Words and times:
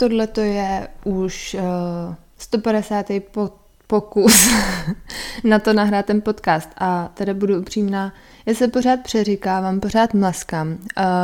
Tohle 0.00 0.26
to 0.26 0.40
je 0.40 0.88
už 1.04 1.56
uh, 1.58 2.14
150. 2.38 3.06
Po, 3.30 3.50
pokus 3.86 4.48
na 5.44 5.58
to 5.58 5.72
nahrát 5.72 6.06
ten 6.06 6.20
podcast 6.20 6.68
a 6.78 7.10
teda 7.14 7.34
budu 7.34 7.60
upřímná, 7.60 8.12
já 8.46 8.54
se 8.54 8.68
pořád 8.68 9.00
přeříkávám, 9.00 9.80
pořád 9.80 10.14
mlaskám. 10.14 10.68
Uh, 10.68 10.76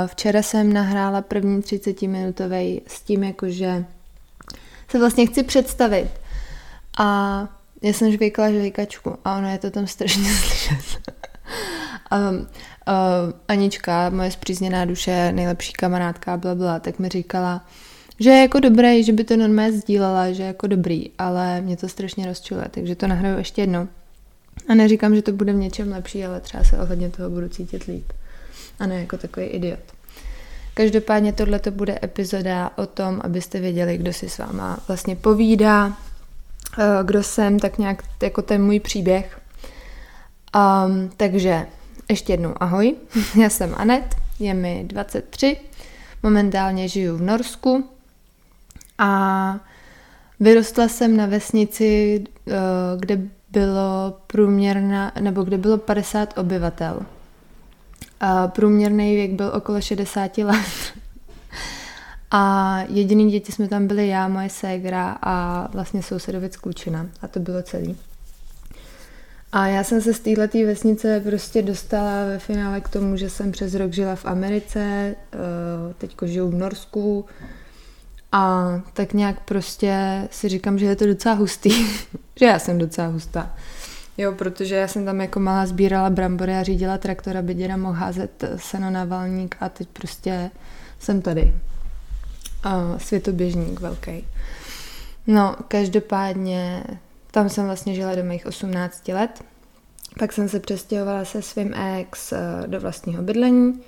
včera 0.06 0.42
jsem 0.42 0.72
nahrála 0.72 1.22
první 1.22 1.62
30 1.62 2.02
minutový 2.02 2.82
s 2.86 3.02
tím, 3.02 3.24
jakože 3.24 3.84
se 4.88 4.98
vlastně 4.98 5.26
chci 5.26 5.42
představit 5.42 6.08
a 6.98 7.48
já 7.82 7.92
jsem 7.92 8.12
žvejkala 8.12 8.50
žvejkačku 8.50 9.16
a 9.24 9.36
ono 9.36 9.48
je 9.48 9.58
to 9.58 9.70
tam 9.70 9.86
strašně 9.86 10.30
slyšet. 10.34 11.12
um, 12.12 12.36
uh, 12.38 12.46
Anička, 13.48 14.10
moje 14.10 14.30
zpřízněná 14.30 14.84
duše, 14.84 15.32
nejlepší 15.32 15.72
kamarádka, 15.72 16.36
bla, 16.36 16.78
tak 16.80 16.98
mi 16.98 17.08
říkala, 17.08 17.64
že 18.20 18.30
je 18.30 18.40
jako 18.40 18.60
dobré, 18.60 19.02
že 19.02 19.12
by 19.12 19.24
to 19.24 19.36
normálně 19.36 19.72
sdílela, 19.72 20.32
že 20.32 20.42
je 20.42 20.46
jako 20.46 20.66
dobrý, 20.66 21.10
ale 21.18 21.60
mě 21.60 21.76
to 21.76 21.88
strašně 21.88 22.26
rozčiluje, 22.26 22.66
takže 22.70 22.94
to 22.94 23.06
nahraju 23.06 23.38
ještě 23.38 23.62
jednou. 23.62 23.88
A 24.68 24.74
neříkám, 24.74 25.14
že 25.14 25.22
to 25.22 25.32
bude 25.32 25.52
v 25.52 25.56
něčem 25.56 25.92
lepší, 25.92 26.24
ale 26.24 26.40
třeba 26.40 26.64
se 26.64 26.78
ohledně 26.78 27.10
toho 27.10 27.30
budu 27.30 27.48
cítit 27.48 27.84
líp. 27.84 28.12
A 28.78 28.86
ne 28.86 29.00
jako 29.00 29.16
takový 29.16 29.46
idiot. 29.46 29.80
Každopádně 30.74 31.32
tohle 31.32 31.58
to 31.58 31.70
bude 31.70 31.98
epizoda 32.02 32.70
o 32.76 32.86
tom, 32.86 33.20
abyste 33.24 33.60
věděli, 33.60 33.98
kdo 33.98 34.12
si 34.12 34.28
s 34.28 34.38
váma 34.38 34.78
vlastně 34.88 35.16
povídá, 35.16 35.96
eh, 36.78 36.84
kdo 37.04 37.22
jsem, 37.22 37.58
tak 37.58 37.78
nějak 37.78 38.02
jako 38.22 38.42
ten 38.42 38.64
můj 38.64 38.80
příběh. 38.80 39.40
Um, 40.56 41.10
takže 41.16 41.66
ještě 42.10 42.32
jednou 42.32 42.54
ahoj, 42.56 42.94
já 43.42 43.50
jsem 43.50 43.74
Anet, 43.76 44.14
je 44.38 44.54
mi 44.54 44.84
23, 44.86 45.56
momentálně 46.22 46.88
žiju 46.88 47.16
v 47.16 47.22
Norsku, 47.22 47.84
a 48.98 49.60
vyrostla 50.40 50.88
jsem 50.88 51.16
na 51.16 51.26
vesnici, 51.26 52.24
eh, 52.48 52.52
kde 52.98 53.20
bylo 53.50 54.18
průměrná, 54.26 55.12
nebo 55.20 55.42
kde 55.42 55.58
bylo 55.58 55.78
50 55.78 56.38
obyvatel. 56.38 57.00
A 58.20 58.48
průměrný 58.48 59.14
věk 59.14 59.30
byl 59.30 59.52
okolo 59.54 59.80
60 59.80 60.38
let. 60.38 60.94
A 62.30 62.78
jediný 62.88 63.30
děti 63.30 63.52
jsme 63.52 63.68
tam 63.68 63.86
byli 63.86 64.08
já, 64.08 64.28
moje 64.28 64.48
ségra 64.48 65.18
a 65.22 65.68
vlastně 65.72 66.02
sousedovic 66.02 66.56
Klučina. 66.56 67.06
A 67.22 67.28
to 67.28 67.40
bylo 67.40 67.62
celý. 67.62 67.96
A 69.52 69.66
já 69.66 69.84
jsem 69.84 70.00
se 70.00 70.14
z 70.14 70.20
této 70.20 70.58
vesnice 70.66 71.20
prostě 71.20 71.62
dostala 71.62 72.24
ve 72.24 72.38
finále 72.38 72.80
k 72.80 72.88
tomu, 72.88 73.16
že 73.16 73.30
jsem 73.30 73.52
přes 73.52 73.74
rok 73.74 73.92
žila 73.92 74.14
v 74.16 74.24
Americe, 74.24 74.80
eh, 74.80 75.94
teďko 75.98 76.26
žiju 76.26 76.50
v 76.50 76.54
Norsku, 76.54 77.24
a 78.34 78.64
tak 78.92 79.12
nějak 79.12 79.40
prostě 79.40 80.22
si 80.30 80.48
říkám, 80.48 80.78
že 80.78 80.86
je 80.86 80.96
to 80.96 81.06
docela 81.06 81.34
hustý, 81.34 81.70
že 82.36 82.46
já 82.46 82.58
jsem 82.58 82.78
docela 82.78 83.06
hustá. 83.06 83.54
Jo, 84.18 84.32
protože 84.32 84.74
já 84.74 84.88
jsem 84.88 85.04
tam 85.04 85.20
jako 85.20 85.40
malá 85.40 85.66
sbírala 85.66 86.10
brambory 86.10 86.52
a 86.54 86.62
řídila 86.62 86.98
traktor, 86.98 87.36
aby 87.36 87.54
děda 87.54 87.76
mohl 87.76 87.92
házet 87.92 88.44
seno 88.56 88.90
na 88.90 89.04
valník 89.04 89.56
a 89.60 89.68
teď 89.68 89.88
prostě 89.88 90.50
jsem 90.98 91.22
tady. 91.22 91.54
Uh, 92.66 92.98
světoběžník 92.98 93.80
velký. 93.80 94.26
No, 95.26 95.56
každopádně 95.68 96.84
tam 97.30 97.48
jsem 97.48 97.66
vlastně 97.66 97.94
žila 97.94 98.14
do 98.14 98.24
mých 98.24 98.46
18 98.46 99.08
let. 99.08 99.44
Pak 100.18 100.32
jsem 100.32 100.48
se 100.48 100.60
přestěhovala 100.60 101.24
se 101.24 101.42
svým 101.42 101.74
ex 101.74 102.32
uh, 102.32 102.66
do 102.66 102.80
vlastního 102.80 103.22
bydlení. 103.22 103.80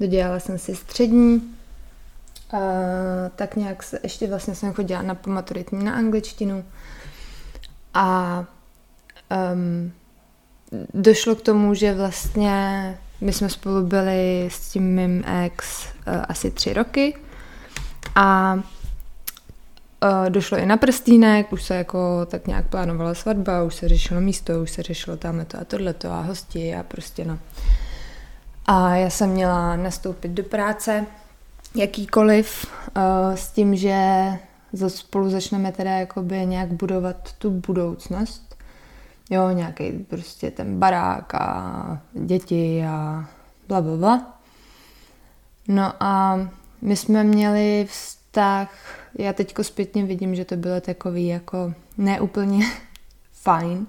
Dodělala 0.00 0.40
jsem 0.40 0.58
si 0.58 0.76
střední, 0.76 1.54
Uh, 2.52 2.58
tak 3.36 3.56
nějak 3.56 3.82
se, 3.82 4.00
ještě 4.02 4.26
vlastně 4.26 4.54
jsem 4.54 4.72
chodila 4.72 5.02
na 5.02 5.14
pomaturitní 5.14 5.84
na 5.84 5.94
angličtinu. 5.94 6.64
A 7.94 8.44
um, 9.52 9.92
došlo 10.94 11.34
k 11.34 11.42
tomu, 11.42 11.74
že 11.74 11.94
vlastně 11.94 12.98
my 13.20 13.32
jsme 13.32 13.48
spolu 13.48 13.86
byli 13.86 14.48
s 14.50 14.70
tím 14.70 14.94
mým 14.94 15.24
ex 15.24 15.86
uh, 15.86 16.24
asi 16.28 16.50
tři 16.50 16.72
roky. 16.72 17.16
A 18.14 18.54
uh, 18.54 20.30
došlo 20.30 20.58
i 20.58 20.66
na 20.66 20.76
prstínek, 20.76 21.52
už 21.52 21.62
se 21.62 21.74
jako 21.74 22.26
tak 22.26 22.46
nějak 22.46 22.66
plánovala 22.66 23.14
svatba, 23.14 23.62
už 23.62 23.74
se 23.74 23.88
řešilo 23.88 24.20
místo, 24.20 24.62
už 24.62 24.70
se 24.70 24.82
řešilo 24.82 25.16
tamhle 25.16 25.44
to 25.44 25.58
a 25.60 25.64
tohleto 25.64 26.12
a 26.12 26.20
hosti 26.20 26.74
a 26.74 26.82
prostě 26.82 27.24
no. 27.24 27.38
A 28.66 28.94
já 28.94 29.10
jsem 29.10 29.30
měla 29.30 29.76
nastoupit 29.76 30.28
do 30.28 30.42
práce 30.42 31.06
jakýkoliv, 31.74 32.66
uh, 32.96 33.34
s 33.34 33.48
tím, 33.48 33.76
že 33.76 33.98
spolu 34.88 35.30
začneme 35.30 35.72
teda 35.72 35.90
jakoby 35.90 36.46
nějak 36.46 36.72
budovat 36.72 37.32
tu 37.32 37.50
budoucnost. 37.50 38.56
Jo, 39.30 39.50
nějaký 39.50 39.92
prostě 39.92 40.50
ten 40.50 40.78
barák 40.78 41.34
a 41.34 42.02
děti 42.12 42.84
a 42.88 43.28
bla, 43.68 43.80
bla, 43.80 43.96
bla. 43.96 44.40
No 45.68 45.92
a 46.00 46.40
my 46.82 46.96
jsme 46.96 47.24
měli 47.24 47.86
vztah, 47.90 48.74
já 49.18 49.32
teďko 49.32 49.64
zpětně 49.64 50.04
vidím, 50.04 50.34
že 50.34 50.44
to 50.44 50.56
bylo 50.56 50.80
takový 50.80 51.26
jako 51.26 51.74
neúplně 51.98 52.66
fajn. 53.32 53.86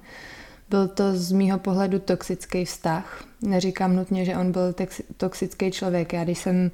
Byl 0.69 0.88
to 0.88 1.16
z 1.16 1.31
mýho 1.31 1.59
pohledu 1.59 2.00
toxický 2.00 2.66
vztah. 2.66 3.24
Neříkám 3.42 3.96
nutně, 3.96 4.25
že 4.25 4.38
on 4.38 4.52
byl 4.52 4.75
toxický 5.18 5.72
člověk. 5.72 6.13
Já 6.13 6.24
když 6.24 6.38
jsem 6.40 6.72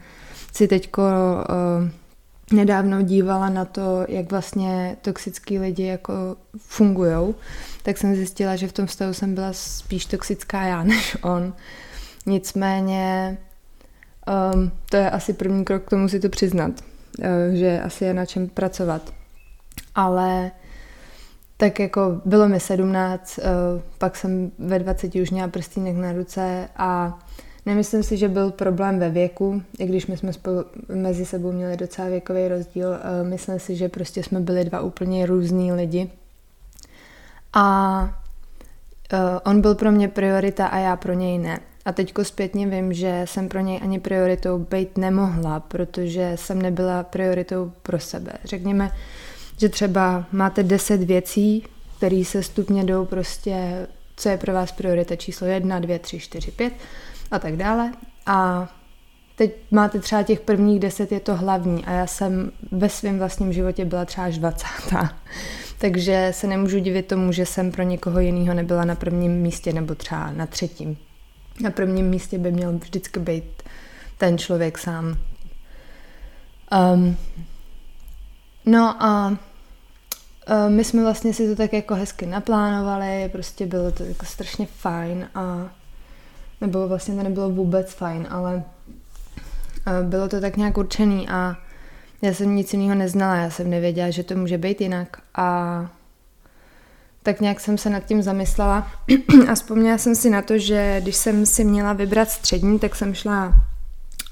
si 0.58 0.68
teďko 0.68 1.02
uh, 1.02 1.90
nedávno 2.52 3.02
dívala 3.02 3.50
na 3.50 3.66
to, 3.66 4.06
jak 4.08 4.32
vlastně 4.32 4.98
toxický 5.02 5.60
lidi 5.60 5.84
jako 5.84 6.14
fungujou, 6.58 7.36
tak 7.84 7.98
jsem 7.98 8.16
zjistila, 8.16 8.56
že 8.56 8.68
v 8.68 8.74
tom 8.74 8.86
vztahu 8.86 9.14
jsem 9.14 9.36
byla 9.36 9.54
spíš 9.54 10.06
toxická 10.06 10.64
já 10.64 10.84
než 10.94 11.18
on. 11.22 11.54
Nicméně 12.26 13.38
um, 14.54 14.72
to 14.90 14.98
je 14.98 15.12
asi 15.12 15.34
první 15.34 15.66
krok 15.66 15.84
k 15.84 15.90
tomu 15.90 16.10
si 16.10 16.20
to 16.20 16.30
přiznat, 16.30 16.72
uh, 16.72 17.26
že 17.54 17.82
asi 17.82 18.06
je 18.06 18.14
na 18.14 18.26
čem 18.26 18.48
pracovat. 18.50 19.14
Ale 19.96 20.52
tak 21.58 21.80
jako 21.80 22.22
bylo 22.26 22.48
mi 22.50 22.60
17, 22.60 23.38
uh, 23.38 23.46
pak 23.98 24.16
jsem 24.16 24.52
ve 24.60 24.80
20 24.80 25.16
už 25.16 25.32
měla 25.32 25.48
prstínek 25.48 25.96
na 25.96 26.12
ruce 26.12 26.70
a 26.78 27.20
Nemyslím 27.68 28.04
si, 28.04 28.18
že 28.18 28.28
byl 28.28 28.52
problém 28.52 29.00
ve 29.00 29.10
věku, 29.10 29.62
i 29.80 29.86
když 29.86 30.08
my 30.08 30.18
jsme 30.18 30.34
spolu, 30.34 30.66
mezi 30.96 31.26
sebou 31.26 31.52
měli 31.52 31.78
docela 31.78 32.08
věkový 32.08 32.48
rozdíl. 32.48 32.94
Eh, 32.94 33.24
myslím 33.24 33.60
si, 33.60 33.76
že 33.76 33.90
prostě 33.90 34.24
jsme 34.24 34.40
byli 34.40 34.66
dva 34.66 34.82
úplně 34.82 35.26
různí 35.26 35.74
lidi. 35.74 36.12
A 37.54 38.02
uh, 39.14 39.20
on 39.46 39.62
byl 39.62 39.76
pro 39.76 39.92
mě 39.92 40.08
priorita 40.08 40.68
a 40.68 40.78
já 40.78 40.96
pro 40.96 41.14
něj 41.14 41.38
ne. 41.38 41.60
A 41.86 41.92
teďko 41.92 42.24
zpětně 42.24 42.68
vím, 42.68 42.94
že 42.94 43.22
jsem 43.26 43.50
pro 43.50 43.60
něj 43.60 43.80
ani 43.84 44.00
prioritou 44.00 44.60
být 44.60 44.98
nemohla, 44.98 45.60
protože 45.60 46.32
jsem 46.36 46.62
nebyla 46.62 47.04
prioritou 47.04 47.72
pro 47.84 48.00
sebe. 48.00 48.32
Řekněme, 48.44 48.92
že 49.58 49.70
třeba 49.70 50.26
máte 50.32 50.64
deset 50.64 51.04
věcí, 51.04 51.64
které 51.98 52.24
se 52.26 52.44
stupně 52.44 52.84
jdou 52.84 53.06
prostě, 53.06 53.88
co 54.16 54.30
je 54.30 54.38
pro 54.38 54.54
vás 54.54 54.72
priorita 54.72 55.16
číslo 55.16 55.48
jedna, 55.48 55.80
dvě, 55.80 56.00
tři, 56.00 56.20
čtyři, 56.20 56.52
pět 56.52 56.74
a 57.32 57.40
tak 57.40 57.56
dále. 57.56 57.92
A 58.26 58.68
teď 59.36 59.52
máte 59.72 60.00
třeba 60.00 60.24
těch 60.24 60.40
prvních 60.40 60.80
deset, 60.80 61.12
je 61.12 61.20
to 61.20 61.36
hlavní 61.36 61.86
a 61.86 61.92
já 61.92 62.08
jsem 62.08 62.52
ve 62.72 62.90
svém 62.90 63.20
vlastním 63.20 63.54
životě 63.54 63.86
byla 63.86 64.06
třeba 64.06 64.28
až 64.28 64.38
20. 64.38 64.66
Takže 65.80 66.30
se 66.32 66.48
nemůžu 66.48 66.80
divit 66.80 67.08
tomu, 67.08 67.32
že 67.32 67.46
jsem 67.46 67.72
pro 67.72 67.84
někoho 67.84 68.20
jiného 68.20 68.54
nebyla 68.54 68.86
na 68.86 68.96
prvním 68.96 69.32
místě 69.32 69.74
nebo 69.74 69.96
třeba 69.96 70.32
na 70.32 70.46
třetím. 70.46 70.98
Na 71.62 71.72
prvním 71.72 72.06
místě 72.06 72.38
by 72.38 72.52
měl 72.52 72.74
vždycky 72.74 73.20
být 73.20 73.64
ten 74.18 74.38
člověk 74.38 74.78
sám. 74.78 75.18
Um, 76.94 77.18
no 78.66 79.04
a 79.04 79.28
uh, 79.30 79.36
my 80.70 80.84
jsme 80.84 81.04
vlastně 81.04 81.34
si 81.34 81.48
to 81.48 81.56
tak 81.56 81.74
jako 81.74 81.96
hezky 81.96 82.26
naplánovali, 82.26 83.30
prostě 83.32 83.66
bylo 83.66 83.92
to 83.92 84.04
jako 84.04 84.26
strašně 84.26 84.66
fajn 84.66 85.30
a 85.36 85.70
nebo 86.62 86.88
vlastně 86.88 87.16
to 87.16 87.24
nebylo 87.24 87.50
vůbec 87.50 87.94
fajn, 87.94 88.28
ale 88.30 88.64
bylo 90.04 90.28
to 90.28 90.42
tak 90.42 90.58
nějak 90.58 90.78
určený 90.78 91.30
a 91.30 91.56
Já 92.22 92.34
jsem 92.34 92.56
nic 92.56 92.74
jiného 92.74 92.96
neznala, 92.96 93.36
já 93.36 93.50
jsem 93.50 93.70
nevěděla, 93.70 94.10
že 94.10 94.24
to 94.24 94.36
může 94.36 94.58
být 94.58 94.82
jinak 94.82 95.22
a 95.36 95.90
tak 97.24 97.42
nějak 97.42 97.60
jsem 97.60 97.78
se 97.78 97.90
nad 97.90 98.06
tím 98.06 98.22
zamyslela 98.22 98.92
a 99.52 99.56
vzpomněla 99.56 99.98
jsem 99.98 100.16
si 100.16 100.30
na 100.30 100.42
to, 100.42 100.58
že 100.58 100.98
když 101.02 101.16
jsem 101.16 101.46
si 101.46 101.64
měla 101.64 101.94
vybrat 101.94 102.30
střední, 102.30 102.80
tak 102.80 102.96
jsem 102.96 103.14
šla 103.14 103.54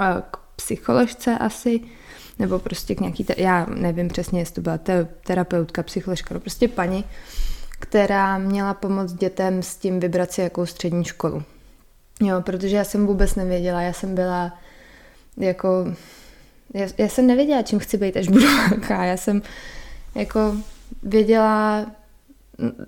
eh, 0.02 0.22
k 0.32 0.38
psycholožce 0.56 1.38
asi, 1.38 1.80
nebo 2.40 2.60
prostě 2.60 2.96
k 2.96 3.00
nějaký, 3.00 3.24
te- 3.24 3.42
já 3.42 3.66
nevím 3.66 4.08
přesně, 4.08 4.40
jestli 4.40 4.56
to 4.56 4.62
byla 4.62 4.78
te- 4.78 5.08
terapeutka, 5.26 5.84
psycholožka, 5.84 6.34
no 6.34 6.40
prostě 6.40 6.68
paní, 6.68 7.06
která 7.80 8.38
měla 8.38 8.74
pomoct 8.74 9.14
dětem 9.14 9.64
s 9.64 9.76
tím 9.76 10.00
vybrat 10.00 10.32
si 10.32 10.42
jakou 10.42 10.66
střední 10.66 11.04
školu. 11.04 11.44
Jo, 12.22 12.42
protože 12.42 12.76
já 12.76 12.84
jsem 12.84 13.08
vůbec 13.08 13.36
nevěděla, 13.36 13.82
já 13.82 13.94
jsem 13.94 14.16
byla 14.16 14.60
jako, 15.38 15.68
já, 16.74 16.88
já 16.98 17.08
jsem 17.08 17.28
nevěděla, 17.28 17.62
čím 17.62 17.80
chci 17.80 17.98
být, 17.98 18.18
až 18.18 18.28
budu 18.28 18.46
velká, 18.70 19.04
já 19.04 19.18
jsem 19.18 19.42
jako 20.16 20.56
věděla 21.04 21.86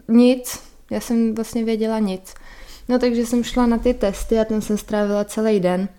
nic, 0.08 0.60
já 0.92 1.00
jsem 1.00 1.36
vlastně 1.36 1.64
věděla 1.64 2.00
nic. 2.00 2.34
No 2.90 3.00
takže 3.00 3.26
jsem 3.26 3.44
šla 3.44 3.66
na 3.66 3.78
ty 3.78 3.94
testy 3.94 4.40
a 4.40 4.46
tam 4.46 4.62
jsem 4.62 4.78
strávila 4.78 5.24
celý 5.24 5.60
den 5.60 5.90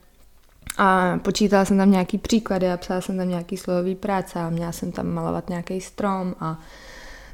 a 0.78 1.19
počítala 1.19 1.64
jsem 1.64 1.78
tam 1.78 1.90
nějaký 1.90 2.19
příklady 2.19 2.70
a 2.70 2.76
psala 2.76 3.00
jsem 3.00 3.16
tam 3.16 3.28
nějaký 3.28 3.56
slovový 3.56 3.94
práce 3.94 4.38
a 4.38 4.50
měla 4.50 4.72
jsem 4.72 4.92
tam 4.92 5.06
malovat 5.06 5.48
nějaký 5.48 5.80
strom 5.80 6.34
a 6.40 6.60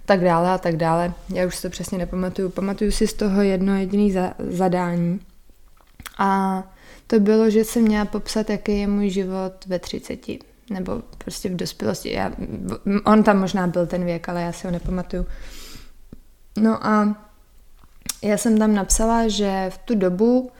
tak 0.07 0.21
dále 0.21 0.51
a 0.51 0.59
tak 0.59 0.77
dále. 0.77 1.13
Já 1.35 1.47
už 1.47 1.57
si 1.57 1.63
to 1.63 1.71
přesně 1.71 1.99
nepamatuju. 1.99 2.49
Pamatuju 2.49 2.91
si 2.91 3.07
z 3.07 3.13
toho 3.13 3.43
jedno 3.43 3.77
jediné 3.77 4.13
za, 4.13 4.35
zadání. 4.39 5.21
A 6.19 6.63
to 7.07 7.21
bylo, 7.21 7.51
že 7.51 7.65
jsem 7.65 7.83
měla 7.83 8.05
popsat, 8.05 8.51
jaký 8.51 8.79
je 8.79 8.87
můj 8.87 9.11
život 9.11 9.53
ve 9.67 9.79
30. 9.79 10.21
Nebo 10.71 11.03
prostě 11.19 11.49
v 11.49 11.57
dospělosti. 11.57 12.13
Já, 12.13 12.33
on 13.05 13.23
tam 13.23 13.41
možná 13.41 13.67
byl 13.67 13.87
ten 13.87 14.05
věk, 14.05 14.29
ale 14.29 14.43
já 14.43 14.53
si 14.53 14.67
ho 14.67 14.71
nepamatuju. 14.71 15.27
No 16.57 16.87
a 16.87 17.17
já 18.23 18.37
jsem 18.37 18.59
tam 18.59 18.75
napsala, 18.75 19.29
že 19.29 19.71
v 19.75 19.79
tu 19.79 19.95
dobu 19.95 20.51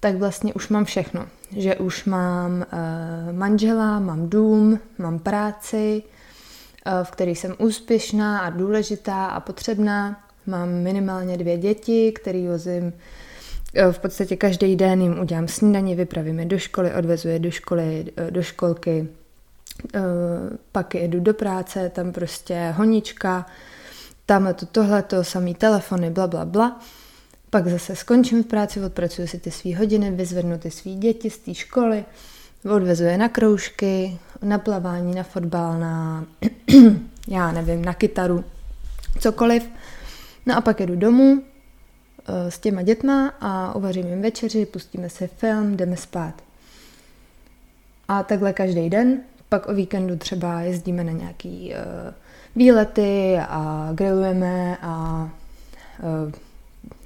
tak 0.00 0.16
vlastně 0.16 0.54
už 0.54 0.68
mám 0.68 0.84
všechno. 0.84 1.26
Že 1.56 1.76
už 1.76 2.04
mám 2.04 2.52
uh, 2.52 3.36
manžela, 3.36 3.98
mám 3.98 4.28
dům, 4.28 4.78
mám 4.98 5.18
práci, 5.18 6.02
uh, 6.86 7.04
v 7.04 7.10
který 7.10 7.34
jsem 7.34 7.54
úspěšná 7.58 8.38
a 8.38 8.50
důležitá 8.50 9.26
a 9.26 9.40
potřebná. 9.40 10.24
Mám 10.46 10.68
minimálně 10.68 11.36
dvě 11.36 11.58
děti, 11.58 12.12
který 12.12 12.46
vozím 12.46 12.92
v 13.90 13.98
podstatě 13.98 14.36
každý 14.36 14.76
den 14.76 15.02
jim 15.02 15.18
udělám 15.18 15.48
snídaní, 15.48 15.94
vypravím 15.94 16.38
je 16.38 16.44
do 16.44 16.58
školy, 16.58 16.94
odvezu 16.94 17.28
je 17.28 17.38
do 17.38 17.50
školy, 17.50 18.04
uh, 18.18 18.30
do 18.30 18.42
školky, 18.42 19.08
uh, 19.94 20.00
pak 20.72 20.94
jedu 20.94 21.20
do 21.20 21.34
práce, 21.34 21.88
tam 21.94 22.12
prostě 22.12 22.74
honička, 22.76 23.46
tam 24.26 24.54
to 24.54 24.66
tohle, 24.66 25.02
to 25.02 25.24
samý 25.24 25.54
telefony, 25.54 26.10
bla, 26.10 26.26
bla, 26.26 26.44
bla. 26.44 26.80
Pak 27.50 27.68
zase 27.68 27.96
skončím 27.96 28.42
v 28.42 28.46
práci, 28.46 28.80
odpracuju 28.80 29.28
si 29.28 29.38
ty 29.38 29.50
svý 29.50 29.74
hodiny, 29.74 30.10
vyzvednu 30.10 30.58
ty 30.58 30.70
svý 30.70 30.96
děti 30.96 31.30
z 31.30 31.38
té 31.38 31.54
školy, 31.54 32.04
odvezu 32.74 33.04
je 33.04 33.18
na 33.18 33.28
kroužky, 33.28 34.18
na 34.42 34.58
plavání, 34.58 35.14
na 35.14 35.22
fotbal, 35.22 35.78
na, 35.78 36.24
já 37.28 37.52
nevím, 37.52 37.84
na 37.84 37.94
kytaru, 37.94 38.44
cokoliv. 39.18 39.70
No 40.46 40.56
a 40.56 40.60
pak 40.60 40.80
jedu 40.80 40.96
domů 40.96 41.42
eh, 41.42 41.49
s 42.48 42.58
těma 42.58 42.82
dětma 42.82 43.34
a 43.40 43.74
uvařím 43.74 44.06
jim 44.06 44.22
večeři, 44.22 44.66
pustíme 44.66 45.10
si 45.10 45.26
film, 45.26 45.76
jdeme 45.76 45.96
spát. 45.96 46.34
A 48.08 48.22
takhle 48.22 48.52
každý 48.52 48.90
den, 48.90 49.20
pak 49.48 49.68
o 49.68 49.74
víkendu 49.74 50.16
třeba 50.16 50.60
jezdíme 50.60 51.04
na 51.04 51.12
nějaký 51.12 51.72
uh, 51.72 52.14
výlety 52.56 53.38
a 53.48 53.90
grillujeme 53.94 54.76
a 54.82 55.28
uh, 56.02 56.32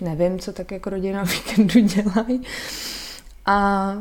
nevím, 0.00 0.38
co 0.38 0.52
tak 0.52 0.70
jako 0.70 0.90
rodina 0.90 1.22
o 1.22 1.24
víkendu 1.24 1.80
dělají. 1.80 2.42
A 3.46 3.92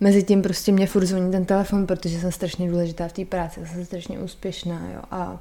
mezi 0.00 0.22
tím 0.22 0.42
prostě 0.42 0.72
mě 0.72 0.86
furt 0.86 1.06
zvoní 1.06 1.30
ten 1.32 1.44
telefon, 1.44 1.86
protože 1.86 2.20
jsem 2.20 2.32
strašně 2.32 2.70
důležitá 2.70 3.08
v 3.08 3.12
té 3.12 3.24
práci, 3.24 3.60
jsem 3.66 3.84
strašně 3.84 4.18
úspěšná, 4.18 4.80
jo. 4.94 5.02
A 5.10 5.38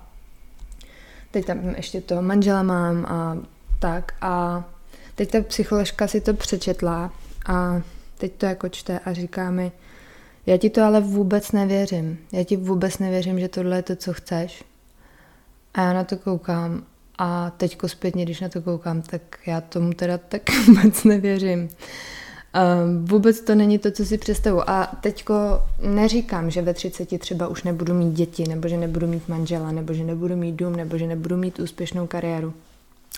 teď 1.32 1.46
tam 1.46 1.70
ještě 1.70 2.02
toho 2.02 2.22
manžela 2.22 2.64
mám 2.64 3.06
a 3.06 3.38
tak. 3.80 4.14
A 4.22 4.64
teď 5.16 5.32
ta 5.32 5.42
psycholožka 5.42 6.08
si 6.08 6.22
to 6.22 6.34
přečetla 6.34 7.14
a 7.46 7.82
teď 8.18 8.32
to 8.34 8.46
jako 8.46 8.70
čte 8.70 9.00
a 9.00 9.14
říká 9.14 9.52
mi, 9.52 9.72
já 10.46 10.58
ti 10.58 10.70
to 10.70 10.84
ale 10.84 11.02
vůbec 11.02 11.52
nevěřím. 11.52 12.18
Já 12.32 12.44
ti 12.44 12.58
vůbec 12.58 13.00
nevěřím, 13.00 13.40
že 13.40 13.48
tohle 13.48 13.76
je 13.76 13.82
to, 13.82 13.96
co 13.96 14.14
chceš. 14.14 14.64
A 15.74 15.82
já 15.82 15.94
na 15.94 16.04
to 16.04 16.18
koukám 16.18 16.84
a 17.18 17.50
teďko 17.50 17.90
zpětně, 17.90 18.26
když 18.26 18.42
na 18.42 18.50
to 18.50 18.62
koukám, 18.62 19.02
tak 19.02 19.22
já 19.46 19.62
tomu 19.62 19.94
teda 19.94 20.18
tak 20.18 20.42
vůbec 20.68 21.04
nevěřím. 21.04 21.70
Um, 22.84 23.06
vůbec 23.06 23.42
to 23.42 23.56
není 23.56 23.80
to, 23.80 23.92
co 23.92 24.06
si 24.06 24.18
představu. 24.18 24.70
A 24.70 24.86
teďko 25.02 25.34
neříkám, 25.82 26.52
že 26.52 26.62
ve 26.62 26.74
30 26.74 27.20
třeba 27.20 27.48
už 27.48 27.64
nebudu 27.64 27.94
mít 27.94 28.14
děti, 28.14 28.48
nebo 28.48 28.68
že 28.68 28.78
nebudu 28.78 29.08
mít 29.08 29.30
manžela, 29.30 29.72
nebo 29.72 29.94
že 29.94 30.04
nebudu 30.04 30.36
mít 30.36 30.56
dům, 30.56 30.76
nebo 30.76 30.98
že 30.98 31.08
nebudu 31.08 31.38
mít 31.38 31.60
úspěšnou 31.60 32.08
kariéru. 32.08 32.54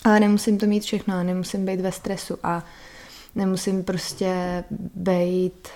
Ale 0.04 0.20
nemusím 0.20 0.58
to 0.58 0.66
mít 0.66 0.82
všechno, 0.82 1.22
nemusím 1.22 1.66
být 1.66 1.80
ve 1.80 1.92
stresu 1.92 2.38
a 2.42 2.64
nemusím 3.34 3.84
prostě 3.84 4.64
být 4.94 5.68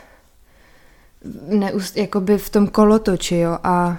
neust, 1.49 1.97
jakoby 1.97 2.39
v 2.39 2.51
tom 2.51 2.67
kolotoči, 2.67 3.37
jo, 3.37 3.59
a 3.63 3.99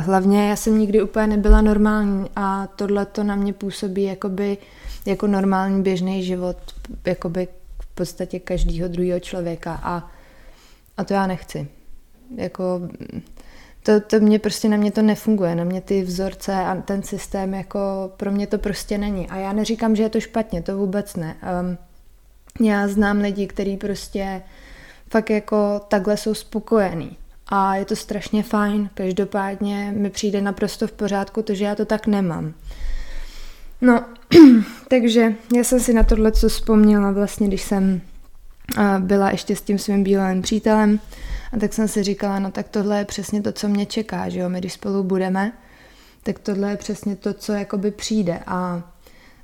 hlavně 0.00 0.48
já 0.48 0.56
jsem 0.56 0.78
nikdy 0.78 1.02
úplně 1.02 1.26
nebyla 1.26 1.60
normální 1.60 2.30
a 2.36 2.66
tohle 2.66 3.06
to 3.06 3.24
na 3.24 3.34
mě 3.34 3.52
působí 3.52 4.02
jakoby 4.02 4.58
jako 5.06 5.26
normální 5.26 5.82
běžný 5.82 6.24
život, 6.24 6.56
jakoby 7.04 7.48
v 7.82 7.86
podstatě 7.94 8.38
každého 8.38 8.88
druhého 8.88 9.20
člověka 9.20 9.80
a, 9.82 10.10
a 10.96 11.04
to 11.04 11.14
já 11.14 11.26
nechci. 11.26 11.68
Jako, 12.36 12.80
to, 13.86 14.00
to 14.00 14.20
mě 14.20 14.38
prostě 14.38 14.68
na 14.68 14.76
mě 14.76 14.92
to 14.92 15.02
nefunguje, 15.02 15.54
na 15.54 15.64
mě 15.64 15.80
ty 15.80 16.02
vzorce 16.02 16.54
a 16.54 16.74
ten 16.74 17.02
systém 17.02 17.54
jako 17.54 17.78
pro 18.16 18.32
mě 18.32 18.46
to 18.46 18.58
prostě 18.58 18.98
není. 18.98 19.28
A 19.28 19.36
já 19.36 19.52
neříkám, 19.52 19.96
že 19.96 20.02
je 20.02 20.08
to 20.08 20.20
špatně, 20.20 20.62
to 20.62 20.76
vůbec 20.76 21.16
ne. 21.16 21.36
Um, 21.60 21.78
já 22.66 22.88
znám 22.88 23.18
lidi, 23.18 23.46
kteří 23.46 23.76
prostě 23.76 24.42
fakt 25.10 25.30
jako 25.30 25.80
takhle 25.88 26.16
jsou 26.16 26.34
spokojení 26.34 27.16
a 27.48 27.76
je 27.76 27.84
to 27.84 27.96
strašně 27.96 28.42
fajn. 28.42 28.90
Každopádně 28.94 29.94
mi 29.96 30.10
přijde 30.10 30.40
naprosto 30.40 30.86
v 30.86 30.92
pořádku 30.92 31.42
to, 31.42 31.54
že 31.54 31.64
já 31.64 31.74
to 31.74 31.84
tak 31.84 32.06
nemám. 32.06 32.54
No, 33.80 34.04
takže 34.88 35.34
já 35.56 35.64
jsem 35.64 35.80
si 35.80 35.92
na 35.92 36.02
tohle 36.02 36.32
co 36.32 36.48
vzpomněla 36.48 37.10
vlastně, 37.10 37.48
když 37.48 37.62
jsem 37.62 38.00
byla 38.98 39.30
ještě 39.30 39.56
s 39.56 39.62
tím 39.62 39.78
svým 39.78 40.04
bývalým 40.04 40.42
přítelem. 40.42 41.00
A 41.52 41.58
tak 41.58 41.72
jsem 41.72 41.88
si 41.88 42.02
říkala, 42.02 42.38
no 42.38 42.50
tak 42.50 42.68
tohle 42.68 42.98
je 42.98 43.04
přesně 43.04 43.42
to, 43.42 43.52
co 43.52 43.68
mě 43.68 43.86
čeká, 43.86 44.28
že 44.28 44.40
jo, 44.40 44.48
my 44.48 44.58
když 44.58 44.72
spolu 44.72 45.02
budeme, 45.02 45.52
tak 46.22 46.38
tohle 46.38 46.70
je 46.70 46.76
přesně 46.76 47.16
to, 47.16 47.34
co 47.34 47.52
jakoby 47.52 47.90
přijde. 47.90 48.40
A 48.46 48.82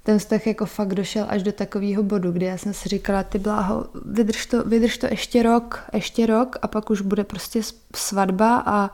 ten 0.03 0.19
vztah 0.19 0.47
jako 0.47 0.67
fakt 0.67 0.95
došel 0.95 1.27
až 1.29 1.43
do 1.43 1.53
takového 1.53 2.03
bodu, 2.03 2.33
kdy 2.33 2.47
já 2.47 2.59
jsem 2.59 2.75
si 2.75 2.89
říkala, 2.89 3.23
ty 3.23 3.39
bláho, 3.39 3.87
vydrž 4.05 4.47
to, 4.47 4.65
vydrž 4.65 4.99
to 4.99 5.07
ještě 5.07 5.43
rok, 5.43 5.85
ještě 5.93 6.27
rok 6.27 6.59
a 6.63 6.69
pak 6.69 6.91
už 6.91 7.01
bude 7.01 7.25
prostě 7.25 7.61
svatba 7.97 8.63
a 8.67 8.91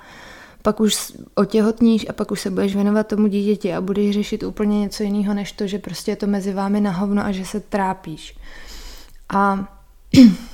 pak 0.63 0.81
už 0.81 1.13
otěhotníš 1.35 2.07
a 2.09 2.13
pak 2.13 2.31
už 2.31 2.41
se 2.41 2.51
budeš 2.51 2.75
věnovat 2.75 3.07
tomu 3.07 3.27
dítěti 3.27 3.75
a 3.75 3.81
budeš 3.81 4.15
řešit 4.15 4.43
úplně 4.43 4.81
něco 4.81 5.03
jiného, 5.03 5.35
než 5.35 5.53
to, 5.53 5.67
že 5.67 5.79
prostě 5.79 6.11
je 6.11 6.17
to 6.17 6.27
mezi 6.27 6.53
vámi 6.53 6.81
na 6.81 6.91
hovno 6.91 7.25
a 7.25 7.33
že 7.33 7.45
se 7.45 7.61
trápíš. 7.61 8.39
A 9.29 9.78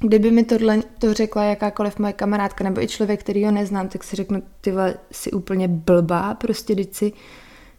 kdyby 0.00 0.30
mi 0.30 0.44
tohle 0.44 0.82
to 0.98 1.14
řekla 1.14 1.44
jakákoliv 1.44 1.98
moje 1.98 2.12
kamarádka 2.12 2.64
nebo 2.64 2.82
i 2.82 2.88
člověk, 2.88 3.20
který 3.20 3.44
ho 3.44 3.50
neznám, 3.50 3.88
tak 3.88 4.04
si 4.04 4.16
řeknu, 4.16 4.42
ty 4.60 4.74
jsi 5.10 5.30
úplně 5.30 5.68
blbá, 5.68 6.34
prostě 6.34 6.74
teď 6.74 6.94
si 6.94 7.12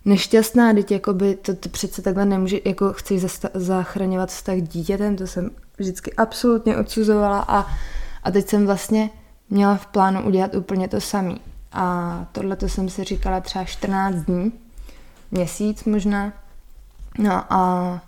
nešťastná, 0.06 0.74
teď 0.74 0.92
jakoby 0.92 1.36
to, 1.36 1.56
to 1.56 1.70
přece 1.70 2.02
takhle 2.02 2.26
nemůže, 2.26 2.60
jako 2.66 2.94
chceš 2.94 3.22
zachraňovat 3.54 4.30
vztah 4.30 4.58
dítětem, 4.58 5.16
to 5.16 5.28
jsem 5.28 5.52
vždycky 5.78 6.14
absolutně 6.14 6.78
odsuzovala 6.78 7.40
a, 7.40 7.66
a 8.24 8.32
teď 8.32 8.50
jsem 8.50 8.66
vlastně 8.66 9.10
měla 9.50 9.76
v 9.76 9.86
plánu 9.86 10.24
udělat 10.24 10.56
úplně 10.56 10.88
to 10.88 11.02
samý. 11.02 11.42
A 11.72 12.26
tohle 12.32 12.56
to 12.56 12.70
jsem 12.70 12.90
si 12.90 13.04
říkala 13.04 13.42
třeba 13.42 13.66
14 13.66 14.16
dní, 14.16 14.52
měsíc 15.32 15.84
možná. 15.84 16.34
No 17.20 17.54
a 17.54 18.02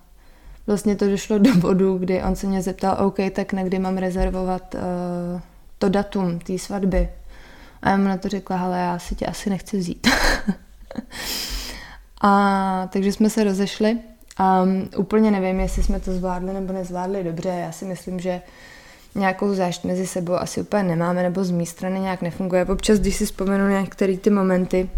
vlastně 0.68 0.96
to 0.96 1.10
došlo 1.10 1.38
do 1.38 1.56
bodu, 1.56 1.98
kdy 1.98 2.24
on 2.24 2.36
se 2.36 2.48
mě 2.48 2.62
zeptal, 2.62 2.98
OK, 3.08 3.18
tak 3.32 3.54
na 3.54 3.64
kdy 3.64 3.80
mám 3.80 3.98
rezervovat 3.98 4.76
uh, 4.76 5.42
to 5.78 5.90
datum 5.90 6.40
té 6.40 6.58
svatby. 6.58 7.10
A 7.82 7.90
já 7.90 7.98
mu 7.98 8.04
na 8.04 8.18
to 8.18 8.30
řekla, 8.30 8.60
ale 8.60 8.80
já 8.80 9.00
si 9.00 9.16
tě 9.16 9.26
asi 9.26 9.50
nechci 9.50 9.78
vzít. 9.78 10.08
A 12.22 12.90
takže 12.92 13.12
jsme 13.12 13.30
se 13.30 13.44
rozešli. 13.44 13.98
A 14.38 14.62
um, 14.62 14.90
úplně 14.98 15.32
nevím, 15.32 15.60
jestli 15.60 15.84
jsme 15.84 16.00
to 16.00 16.14
zvládli 16.14 16.54
nebo 16.54 16.74
nezvládli 16.74 17.24
dobře. 17.24 17.50
Já 17.50 17.72
si 17.72 17.86
myslím, 17.86 18.20
že 18.20 18.42
nějakou 19.16 19.54
zášť 19.54 19.84
mezi 19.84 20.08
sebou 20.08 20.34
asi 20.34 20.62
úplně 20.62 20.84
nemáme, 20.84 21.24
nebo 21.24 21.44
z 21.44 21.52
mé 21.52 21.66
strany 21.66 22.00
nějak 22.00 22.22
nefunguje. 22.22 22.66
Občas, 22.66 23.00
když 23.00 23.16
si 23.16 23.26
vzpomenu 23.26 23.70
některé 23.70 24.18
ty 24.18 24.30
momenty, 24.30 24.90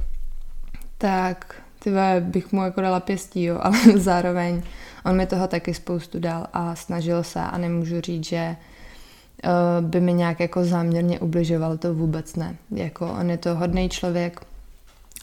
tak 0.98 1.56
ty 1.80 1.92
bych 2.20 2.52
mu 2.52 2.64
jako 2.64 2.82
dala 2.82 3.00
pěstí, 3.00 3.44
jo, 3.44 3.60
ale 3.62 3.78
zároveň 3.96 4.64
on 5.08 5.16
mi 5.16 5.26
toho 5.26 5.48
taky 5.48 5.74
spoustu 5.74 6.20
dal 6.20 6.48
a 6.54 6.76
snažil 6.76 7.24
se 7.24 7.40
a 7.40 7.58
nemůžu 7.58 8.02
říct, 8.02 8.26
že 8.26 8.56
uh, 9.44 9.90
by 9.90 10.02
mi 10.02 10.14
nějak 10.14 10.40
jako 10.40 10.66
záměrně 10.66 11.20
ubližoval, 11.20 11.78
to 11.78 11.94
vůbec 11.94 12.36
ne. 12.36 12.56
Jako 12.72 13.12
on 13.20 13.30
je 13.30 13.38
to 13.38 13.56
hodný 13.56 13.90
člověk, 13.90 14.42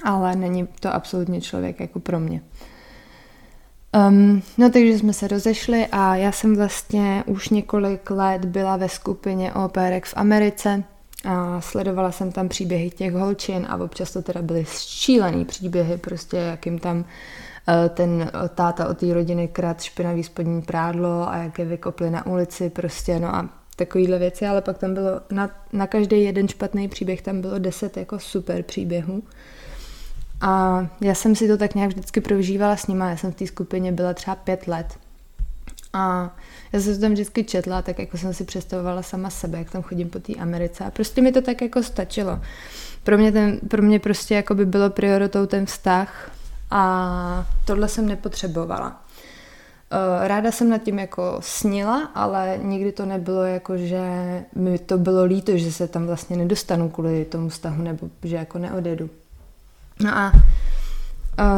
ale 0.04 0.36
není 0.36 0.68
to 0.80 0.94
absolutně 0.94 1.40
člověk 1.40 1.80
jako 1.80 2.00
pro 2.00 2.20
mě. 2.20 2.42
Um, 4.08 4.42
no 4.58 4.70
takže 4.70 4.98
jsme 4.98 5.12
se 5.12 5.28
rozešli 5.28 5.86
a 5.92 6.16
já 6.16 6.32
jsem 6.32 6.56
vlastně 6.56 7.24
už 7.26 7.48
několik 7.48 8.10
let 8.10 8.44
byla 8.44 8.76
ve 8.76 8.88
skupině 8.88 9.52
operek 9.52 10.06
v 10.06 10.14
Americe 10.16 10.84
a 11.24 11.60
sledovala 11.60 12.12
jsem 12.12 12.32
tam 12.32 12.48
příběhy 12.48 12.90
těch 12.90 13.12
holčin 13.14 13.66
a 13.68 13.76
občas 13.76 14.12
to 14.12 14.22
teda 14.22 14.42
byly 14.42 14.64
šílený 14.68 15.44
příběhy, 15.44 15.96
prostě 15.96 16.36
jak 16.36 16.66
jim 16.66 16.78
tam 16.78 16.98
uh, 16.98 17.04
ten 17.88 18.30
táta 18.54 18.88
od 18.88 18.98
té 18.98 19.14
rodiny 19.14 19.48
krát 19.48 19.82
špinavý 19.82 20.22
spodní 20.22 20.62
prádlo 20.62 21.28
a 21.28 21.36
jak 21.36 21.58
je 21.58 21.64
vykopli 21.64 22.10
na 22.10 22.26
ulici 22.26 22.70
prostě, 22.70 23.18
no 23.18 23.34
a 23.34 23.48
takovýhle 23.76 24.18
věci, 24.18 24.46
ale 24.46 24.62
pak 24.62 24.78
tam 24.78 24.94
bylo 24.94 25.20
na, 25.30 25.50
na 25.72 25.86
každý 25.86 26.24
jeden 26.24 26.48
špatný 26.48 26.88
příběh 26.88 27.22
tam 27.22 27.40
bylo 27.40 27.58
deset 27.58 27.96
jako 27.96 28.18
super 28.18 28.62
příběhů. 28.62 29.22
A 30.40 30.86
já 31.00 31.14
jsem 31.14 31.36
si 31.36 31.48
to 31.48 31.56
tak 31.56 31.74
nějak 31.74 31.90
vždycky 31.90 32.20
prožívala 32.20 32.76
s 32.76 32.86
nima. 32.86 33.10
Já 33.10 33.16
jsem 33.16 33.32
v 33.32 33.34
té 33.34 33.46
skupině 33.46 33.92
byla 33.92 34.14
třeba 34.14 34.34
pět 34.34 34.66
let. 34.66 34.86
A 35.92 36.36
já 36.72 36.80
jsem 36.80 36.94
to 36.94 37.00
tam 37.00 37.12
vždycky 37.12 37.44
četla, 37.44 37.82
tak 37.82 37.98
jako 37.98 38.18
jsem 38.18 38.34
si 38.34 38.44
představovala 38.44 39.02
sama 39.02 39.30
sebe, 39.30 39.58
jak 39.58 39.70
tam 39.70 39.82
chodím 39.82 40.10
po 40.10 40.18
té 40.18 40.34
Americe. 40.34 40.84
A 40.84 40.90
prostě 40.90 41.22
mi 41.22 41.32
to 41.32 41.42
tak 41.42 41.62
jako 41.62 41.82
stačilo. 41.82 42.40
Pro 43.02 43.18
mě, 43.18 43.32
ten, 43.32 43.60
pro 43.68 43.82
mě 43.82 43.98
prostě 43.98 44.34
jako 44.34 44.54
by 44.54 44.66
bylo 44.66 44.90
prioritou 44.90 45.46
ten 45.46 45.66
vztah 45.66 46.30
a 46.74 47.46
tohle 47.64 47.88
jsem 47.88 48.08
nepotřebovala. 48.08 49.02
Eh, 49.90 50.28
ráda 50.28 50.52
jsem 50.52 50.68
nad 50.68 50.82
tím 50.82 50.98
jako 50.98 51.36
snila, 51.40 52.10
ale 52.14 52.58
nikdy 52.62 52.92
to 52.92 53.06
nebylo 53.06 53.44
jako, 53.44 53.76
že 53.76 54.00
mi 54.54 54.78
to 54.78 54.98
bylo 54.98 55.24
líto, 55.24 55.58
že 55.58 55.72
se 55.72 55.88
tam 55.88 56.06
vlastně 56.06 56.36
nedostanu 56.36 56.88
kvůli 56.88 57.24
tomu 57.24 57.48
vztahu 57.48 57.82
nebo 57.82 58.08
že 58.22 58.36
jako 58.36 58.58
neodjedu. 58.58 59.10
No 60.00 60.18
a 60.18 60.32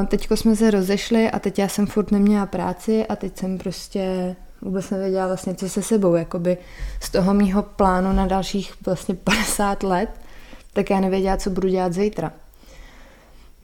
teďko 0.09 0.37
jsme 0.37 0.57
se 0.57 0.71
rozešli 0.71 1.31
a 1.31 1.39
teď 1.39 1.59
já 1.59 1.69
jsem 1.69 1.87
furt 1.87 2.11
neměla 2.11 2.47
práci 2.47 3.07
a 3.07 3.17
teď 3.17 3.39
jsem 3.39 3.59
prostě 3.59 4.37
vůbec 4.63 4.91
nevěděla 4.91 5.27
vlastně, 5.27 5.55
co 5.55 5.69
se 5.69 5.83
sebou, 5.83 6.15
jakoby 6.15 6.59
z 7.01 7.11
toho 7.11 7.35
mýho 7.35 7.63
plánu 7.63 8.13
na 8.13 8.27
dalších 8.27 8.75
vlastně 8.87 9.15
50 9.25 9.83
let, 9.83 10.11
tak 10.73 10.91
já 10.91 11.01
nevěděla, 11.01 11.37
co 11.37 11.51
budu 11.51 11.69
dělat 11.69 11.93
zítra. 11.93 12.33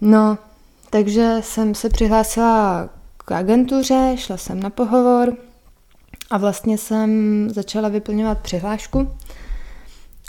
No, 0.00 0.38
takže 0.92 1.36
jsem 1.40 1.74
se 1.74 1.88
přihlásila 1.88 2.88
k 3.16 3.32
agentuře, 3.32 4.14
šla 4.16 4.36
jsem 4.36 4.60
na 4.60 4.70
pohovor 4.70 5.36
a 6.30 6.38
vlastně 6.38 6.78
jsem 6.78 7.10
začala 7.50 7.88
vyplňovat 7.88 8.38
přihlášku 8.38 9.10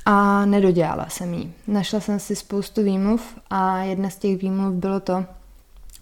a 0.05 0.46
nedodělala 0.46 1.10
jsem 1.10 1.34
ji. 1.34 1.53
Našla 1.67 2.00
jsem 2.00 2.20
si 2.20 2.36
spoustu 2.36 2.84
výmluv 2.84 3.22
a 3.50 3.77
jedna 3.77 4.10
z 4.10 4.15
těch 4.15 4.41
výmluv 4.41 4.74
bylo 4.74 5.00
to, 5.00 5.25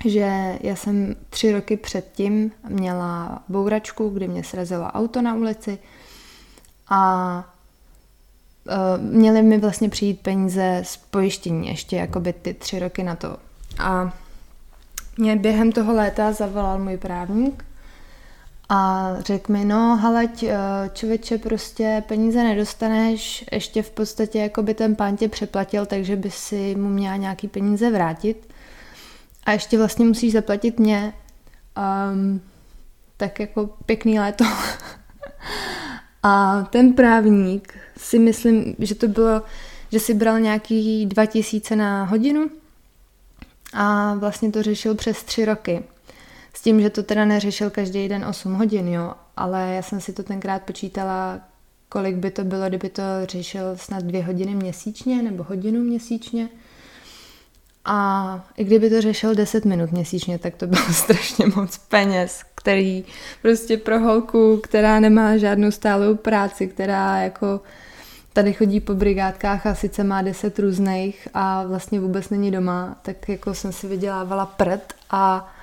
že 0.06 0.58
já 0.62 0.76
jsem 0.76 1.16
tři 1.30 1.52
roky 1.52 1.78
předtím 1.78 2.52
měla 2.70 3.44
bouračku, 3.50 4.10
kdy 4.10 4.28
mě 4.28 4.44
srazilo 4.44 4.86
auto 4.86 5.22
na 5.22 5.36
ulici 5.36 5.80
a 6.90 7.44
uh, 8.66 9.04
měly 9.04 9.42
mi 9.42 9.58
vlastně 9.58 9.90
přijít 9.90 10.20
peníze 10.20 10.82
z 10.86 10.98
pojištění 10.98 11.68
ještě 11.68 11.96
jakoby 11.96 12.34
ty 12.34 12.54
tři 12.54 12.80
roky 12.80 13.04
na 13.04 13.16
to. 13.16 13.38
A 13.80 14.14
mě 15.22 15.36
během 15.36 15.72
toho 15.72 15.94
léta 15.94 16.32
zavolal 16.32 16.80
můj 16.80 16.98
právník 16.98 17.66
a 18.70 19.10
řekl 19.20 19.54
mi, 19.54 19.66
no 19.66 19.98
haleď, 19.98 20.44
eh, 20.44 20.58
člověče, 20.94 21.38
prostě 21.38 22.04
peníze 22.08 22.44
nedostaneš, 22.44 23.46
ještě 23.52 23.82
v 23.84 23.90
podstatě 23.90 24.40
jako 24.40 24.64
by 24.64 24.74
ten 24.74 24.96
pán 24.96 25.18
tě 25.18 25.28
přeplatil, 25.28 25.86
takže 25.86 26.16
by 26.16 26.32
si 26.32 26.76
mu 26.76 26.90
měla 26.90 27.16
nějaký 27.16 27.48
peníze 27.48 27.92
vrátit. 27.92 28.54
A 29.44 29.52
ještě 29.52 29.78
vlastně 29.78 30.06
musíš 30.06 30.34
zaplatit 30.34 30.80
mě. 30.80 31.14
Um, 32.14 32.42
tak 33.18 33.40
jako 33.40 33.70
pěkný 33.86 34.20
léto. 34.20 34.44
a 36.24 36.64
ten 36.70 36.94
právník 36.94 37.74
si 37.98 38.20
myslím, 38.20 38.76
že 38.80 38.96
to 38.96 39.08
bylo, 39.08 39.42
že 39.92 40.00
si 40.00 40.14
bral 40.14 40.40
nějaký 40.40 41.06
2000 41.06 41.76
na 41.76 42.04
hodinu 42.04 42.50
a 43.74 44.14
vlastně 44.14 44.52
to 44.52 44.64
řešil 44.64 44.96
přes 44.96 45.24
tři 45.24 45.46
roky. 45.46 45.84
S 46.54 46.62
tím, 46.62 46.82
že 46.82 46.90
to 46.90 47.04
teda 47.04 47.26
neřešil 47.26 47.70
každý 47.70 48.10
den 48.10 48.26
8 48.26 48.54
hodin, 48.54 48.88
jo, 48.88 49.14
ale 49.38 49.74
já 49.76 49.82
jsem 49.82 50.02
si 50.02 50.14
to 50.14 50.24
tenkrát 50.24 50.62
počítala, 50.62 51.40
kolik 51.90 52.16
by 52.16 52.32
to 52.32 52.44
bylo, 52.44 52.70
kdyby 52.70 52.90
to 52.90 53.04
řešil 53.24 53.64
snad 53.76 54.04
dvě 54.04 54.24
hodiny 54.24 54.56
měsíčně 54.56 55.22
nebo 55.22 55.44
hodinu 55.44 55.80
měsíčně. 55.82 56.50
A 57.86 58.50
i 58.58 58.64
kdyby 58.64 58.90
to 58.90 59.02
řešil 59.02 59.36
10 59.36 59.66
minut 59.66 59.92
měsíčně, 59.92 60.40
tak 60.40 60.56
to 60.56 60.68
bylo 60.68 60.84
strašně 60.94 61.46
moc 61.56 61.78
peněz, 61.78 62.42
který 62.56 63.06
prostě 63.42 63.78
pro 63.78 64.00
holku, 64.00 64.60
která 64.64 65.00
nemá 65.00 65.38
žádnou 65.38 65.72
stálou 65.72 66.16
práci, 66.16 66.68
která 66.68 67.22
jako 67.22 67.62
tady 68.34 68.54
chodí 68.54 68.80
po 68.80 68.94
brigádkách 68.94 69.66
a 69.66 69.76
sice 69.76 70.04
má 70.04 70.22
10 70.22 70.60
různých 70.60 71.28
a 71.34 71.64
vlastně 71.64 72.00
vůbec 72.00 72.30
není 72.30 72.52
doma, 72.52 73.00
tak 73.02 73.30
jako 73.30 73.54
jsem 73.54 73.72
si 73.72 73.88
vydělávala 73.88 74.46
prd 74.46 74.94
a 75.10 75.54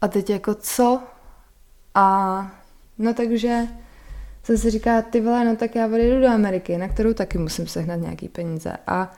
a 0.00 0.08
teď 0.08 0.30
jako 0.30 0.54
co? 0.54 1.02
A 1.94 2.50
no 2.98 3.14
takže 3.14 3.62
jsem 4.42 4.58
si 4.58 4.70
říká, 4.70 5.02
ty 5.02 5.20
vole, 5.20 5.44
no 5.44 5.56
tak 5.56 5.74
já 5.74 5.86
odjedu 5.86 6.20
do 6.20 6.28
Ameriky, 6.28 6.78
na 6.78 6.88
kterou 6.88 7.14
taky 7.14 7.38
musím 7.38 7.66
sehnat 7.66 8.00
nějaký 8.00 8.28
peníze. 8.28 8.72
A, 8.86 9.12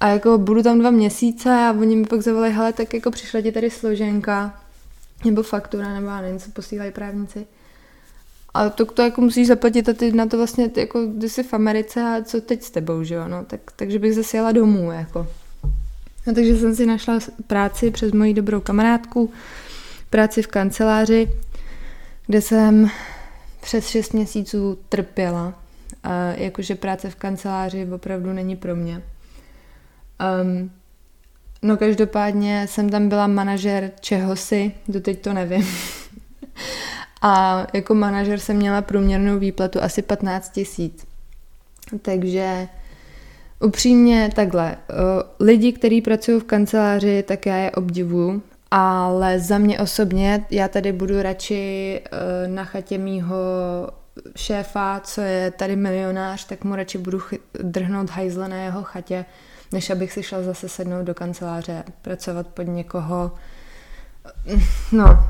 a 0.00 0.08
jako 0.08 0.38
budu 0.38 0.62
tam 0.62 0.78
dva 0.78 0.90
měsíce 0.90 1.50
a 1.50 1.72
oni 1.72 1.96
mi 1.96 2.06
pak 2.06 2.20
zavolají, 2.20 2.52
hele, 2.52 2.72
tak 2.72 2.94
jako 2.94 3.10
přišla 3.10 3.40
ti 3.40 3.52
tady 3.52 3.70
složenka, 3.70 4.60
nebo 5.24 5.42
faktura, 5.42 5.94
nebo 5.94 6.06
já 6.06 6.20
nevím, 6.20 6.38
co 6.38 6.50
posílají 6.50 6.92
právníci. 6.92 7.46
A 8.54 8.70
to, 8.70 8.86
to 8.86 9.02
jako 9.02 9.20
musíš 9.20 9.46
zaplatit 9.46 9.88
a 9.88 9.92
ty 9.92 10.12
na 10.12 10.26
to 10.26 10.36
vlastně, 10.36 10.70
jako 10.76 11.00
ty 11.20 11.28
jsi 11.28 11.42
v 11.42 11.54
Americe 11.54 12.02
a 12.02 12.22
co 12.24 12.40
teď 12.40 12.62
s 12.62 12.70
tebou, 12.70 13.04
že 13.04 13.14
jo, 13.14 13.28
no, 13.28 13.44
tak, 13.44 13.60
takže 13.76 13.98
bych 13.98 14.14
zase 14.14 14.36
jela 14.36 14.52
domů, 14.52 14.92
jako. 14.92 15.26
No 16.26 16.34
takže 16.34 16.56
jsem 16.56 16.74
si 16.74 16.86
našla 16.86 17.18
práci 17.46 17.90
přes 17.90 18.12
moji 18.12 18.34
dobrou 18.34 18.60
kamarádku, 18.60 19.32
práci 20.10 20.42
v 20.42 20.46
kanceláři, 20.46 21.28
kde 22.26 22.40
jsem 22.40 22.90
přes 23.60 23.88
6 23.88 24.12
měsíců 24.12 24.78
trpěla. 24.88 25.54
A 26.02 26.12
jakože 26.24 26.74
práce 26.74 27.10
v 27.10 27.14
kanceláři 27.14 27.88
opravdu 27.94 28.32
není 28.32 28.56
pro 28.56 28.76
mě. 28.76 29.02
Um, 30.42 30.70
no 31.62 31.76
každopádně 31.76 32.66
jsem 32.68 32.90
tam 32.90 33.08
byla 33.08 33.26
manažer 33.26 33.90
čehosi, 34.00 34.72
doteď 34.88 35.20
to 35.20 35.32
nevím. 35.32 35.66
A 37.22 37.66
jako 37.72 37.94
manažer 37.94 38.38
jsem 38.38 38.56
měla 38.56 38.82
průměrnou 38.82 39.38
výplatu 39.38 39.82
asi 39.82 40.02
15 40.02 40.50
tisíc. 40.50 41.06
Takže 42.02 42.68
upřímně 43.60 44.30
takhle, 44.34 44.76
lidi, 45.40 45.72
kteří 45.72 46.00
pracují 46.00 46.40
v 46.40 46.44
kanceláři, 46.44 47.22
tak 47.22 47.46
já 47.46 47.56
je 47.56 47.70
obdivuju, 47.70 48.42
ale 48.70 49.40
za 49.40 49.58
mě 49.58 49.80
osobně, 49.80 50.44
já 50.50 50.68
tady 50.68 50.92
budu 50.92 51.22
radši 51.22 52.00
uh, 52.12 52.54
na 52.54 52.64
chatě 52.64 52.98
mýho 52.98 53.36
šéfa, 54.36 55.00
co 55.04 55.20
je 55.20 55.50
tady 55.50 55.76
milionář, 55.76 56.44
tak 56.44 56.64
mu 56.64 56.74
radši 56.74 56.98
budu 56.98 57.20
drhnout 57.62 58.10
hajzle 58.10 58.48
na 58.48 58.56
jeho 58.56 58.82
chatě, 58.82 59.24
než 59.72 59.90
abych 59.90 60.12
si 60.12 60.22
šla 60.22 60.42
zase 60.42 60.68
sednout 60.68 61.04
do 61.04 61.14
kanceláře, 61.14 61.84
pracovat 62.02 62.46
pod 62.46 62.62
někoho. 62.62 63.32
No, 64.92 65.28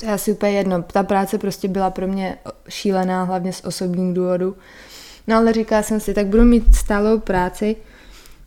to 0.00 0.06
je 0.06 0.12
asi 0.12 0.32
úplně 0.32 0.52
jedno. 0.52 0.82
Ta 0.82 1.02
práce 1.02 1.38
prostě 1.38 1.68
byla 1.68 1.90
pro 1.90 2.06
mě 2.06 2.38
šílená, 2.68 3.24
hlavně 3.24 3.52
z 3.52 3.64
osobních 3.64 4.14
důvodů. 4.14 4.56
No 5.26 5.36
ale 5.36 5.52
říkala 5.52 5.82
jsem 5.82 6.00
si, 6.00 6.14
tak 6.14 6.26
budu 6.26 6.44
mít 6.44 6.76
stálou 6.76 7.18
práci, 7.18 7.76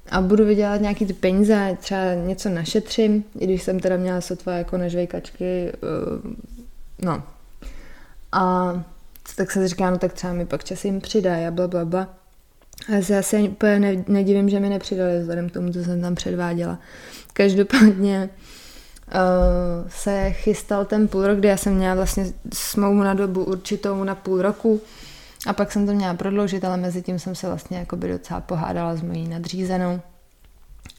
a 0.09 0.21
budu 0.21 0.45
vydělat 0.45 0.81
nějaký 0.81 1.05
ty 1.05 1.13
peníze, 1.13 1.77
třeba 1.79 2.13
něco 2.13 2.49
našetřím, 2.49 3.23
i 3.39 3.43
když 3.43 3.63
jsem 3.63 3.79
teda 3.79 3.97
měla 3.97 4.21
sotva 4.21 4.53
jako 4.53 4.77
nežvejkačky, 4.77 5.71
uh, 6.23 6.31
no. 7.01 7.23
A 8.31 8.73
tak 9.35 9.51
se 9.51 9.67
říká, 9.67 9.89
no 9.91 9.97
tak 9.97 10.13
třeba 10.13 10.33
mi 10.33 10.45
pak 10.45 10.63
čas 10.63 10.85
jim 10.85 11.01
přidají 11.01 11.45
a 11.47 11.51
bla, 11.51 11.67
bla, 11.67 11.85
bla. 11.85 12.09
A 12.89 12.91
já 12.91 13.01
se 13.01 13.17
asi 13.17 13.49
úplně 13.49 14.03
nedivím, 14.07 14.49
že 14.49 14.59
mi 14.59 14.69
nepřidali 14.69 15.19
vzhledem 15.19 15.49
k 15.49 15.53
tomu, 15.53 15.73
co 15.73 15.83
jsem 15.83 16.01
tam 16.01 16.15
předváděla. 16.15 16.79
Každopádně 17.33 18.29
se 19.87 20.31
chystal 20.31 20.85
ten 20.85 21.07
půl 21.07 21.27
rok, 21.27 21.37
kdy 21.37 21.47
já 21.47 21.57
jsem 21.57 21.75
měla 21.75 21.95
vlastně 21.95 22.25
smlouvu 22.53 23.03
na 23.03 23.13
dobu 23.13 23.43
určitou 23.43 24.03
na 24.03 24.15
půl 24.15 24.41
roku 24.41 24.81
A 25.47 25.53
pak 25.53 25.71
jsem 25.71 25.85
to 25.85 25.93
měla 25.93 26.13
prodloužit, 26.13 26.65
ale 26.65 26.77
mezi 26.77 27.01
tím 27.01 27.19
jsem 27.19 27.35
se 27.35 27.47
vlastně 27.47 27.87
docela 28.07 28.41
pohádala 28.41 28.95
s 28.95 29.01
mojí 29.01 29.27
nadřízenou. 29.27 30.01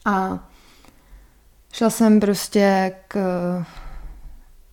A 0.05 0.49
šla 1.73 1.91
jsem 1.91 2.21
prostě 2.21 2.93
k 3.09 3.19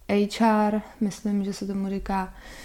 HR, 0.09 0.81
myslím, 1.01 1.43
že 1.43 1.53
se 1.53 1.67
tomu 1.67 1.89
říká, 1.89 2.33
eh, 2.33 2.64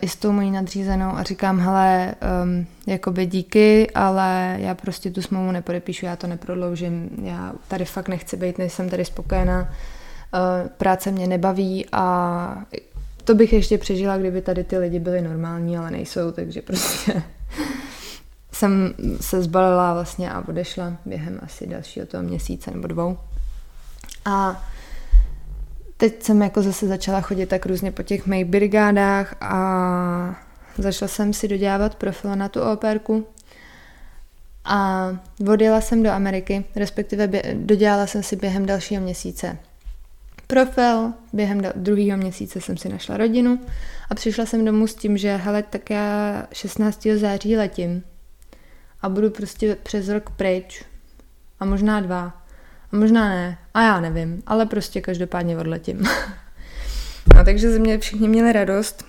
i 0.00 0.08
s 0.08 0.16
tou 0.16 0.32
mojí 0.32 0.50
nadřízenou 0.50 1.10
a 1.10 1.22
říkám, 1.22 1.60
hele, 1.60 2.14
um, 2.44 2.66
jakoby 2.86 3.26
díky, 3.26 3.90
ale 3.94 4.56
já 4.58 4.74
prostě 4.74 5.10
tu 5.10 5.22
smlouvu 5.22 5.52
nepodepíšu, 5.52 6.06
já 6.06 6.16
to 6.16 6.26
neprodloužím, 6.26 7.10
já 7.22 7.52
tady 7.68 7.84
fakt 7.84 8.08
nechci 8.08 8.36
být, 8.36 8.58
nejsem 8.58 8.88
tady 8.88 9.04
spokojená, 9.04 9.60
uh, 9.60 10.68
práce 10.68 11.10
mě 11.10 11.26
nebaví 11.26 11.86
a 11.92 12.64
to 13.24 13.34
bych 13.34 13.52
ještě 13.52 13.78
přežila, 13.78 14.18
kdyby 14.18 14.42
tady 14.42 14.64
ty 14.64 14.78
lidi 14.78 14.98
byli 14.98 15.22
normální, 15.22 15.78
ale 15.78 15.90
nejsou, 15.90 16.30
takže 16.30 16.62
prostě 16.62 17.22
jsem 18.52 18.94
se 19.20 19.42
zbalila 19.42 19.94
vlastně 19.94 20.30
a 20.30 20.48
odešla 20.48 20.92
během 21.04 21.40
asi 21.42 21.66
dalšího 21.66 22.06
toho 22.06 22.22
měsíce 22.22 22.70
nebo 22.70 22.86
dvou. 22.86 23.18
A 24.24 24.64
teď 25.96 26.22
jsem 26.22 26.42
jako 26.42 26.62
zase 26.62 26.88
začala 26.88 27.20
chodit 27.20 27.46
tak 27.46 27.66
různě 27.66 27.92
po 27.92 28.02
těch 28.02 28.26
mých 28.26 28.44
brigádách 28.44 29.34
a 29.40 30.40
začala 30.78 31.08
jsem 31.08 31.32
si 31.32 31.48
dodělávat 31.48 31.94
profil 31.94 32.36
na 32.36 32.48
tu 32.48 32.60
operku 32.60 33.26
a 34.64 35.10
odjela 35.52 35.80
jsem 35.80 36.02
do 36.02 36.10
Ameriky, 36.10 36.64
respektive 36.76 37.26
bě- 37.26 37.66
dodělala 37.66 38.06
jsem 38.06 38.22
si 38.22 38.36
během 38.36 38.66
dalšího 38.66 39.02
měsíce 39.02 39.58
profil, 40.46 41.12
během 41.32 41.62
druhého 41.76 42.18
měsíce 42.18 42.60
jsem 42.60 42.76
si 42.76 42.88
našla 42.88 43.16
rodinu 43.16 43.60
a 44.10 44.14
přišla 44.14 44.46
jsem 44.46 44.64
domů 44.64 44.86
s 44.86 44.94
tím, 44.94 45.16
že 45.16 45.36
hele, 45.36 45.62
tak 45.62 45.90
já 45.90 46.46
16. 46.52 47.06
září 47.14 47.56
letím 47.56 48.02
a 49.02 49.08
budu 49.08 49.30
prostě 49.30 49.76
přes 49.82 50.08
rok 50.08 50.30
pryč 50.30 50.84
a 51.60 51.64
možná 51.64 52.00
dva 52.00 52.45
možná 52.92 53.28
ne. 53.28 53.58
A 53.74 53.82
já 53.82 54.00
nevím, 54.00 54.42
ale 54.46 54.66
prostě 54.66 55.00
každopádně 55.00 55.58
odletím. 55.58 55.98
no, 57.36 57.44
takže 57.44 57.70
ze 57.70 57.78
mě 57.78 57.98
všichni 57.98 58.28
měli 58.28 58.52
radost, 58.52 59.04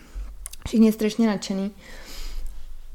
všichni 0.68 0.92
strašně 0.92 1.28
nadšený. 1.28 1.72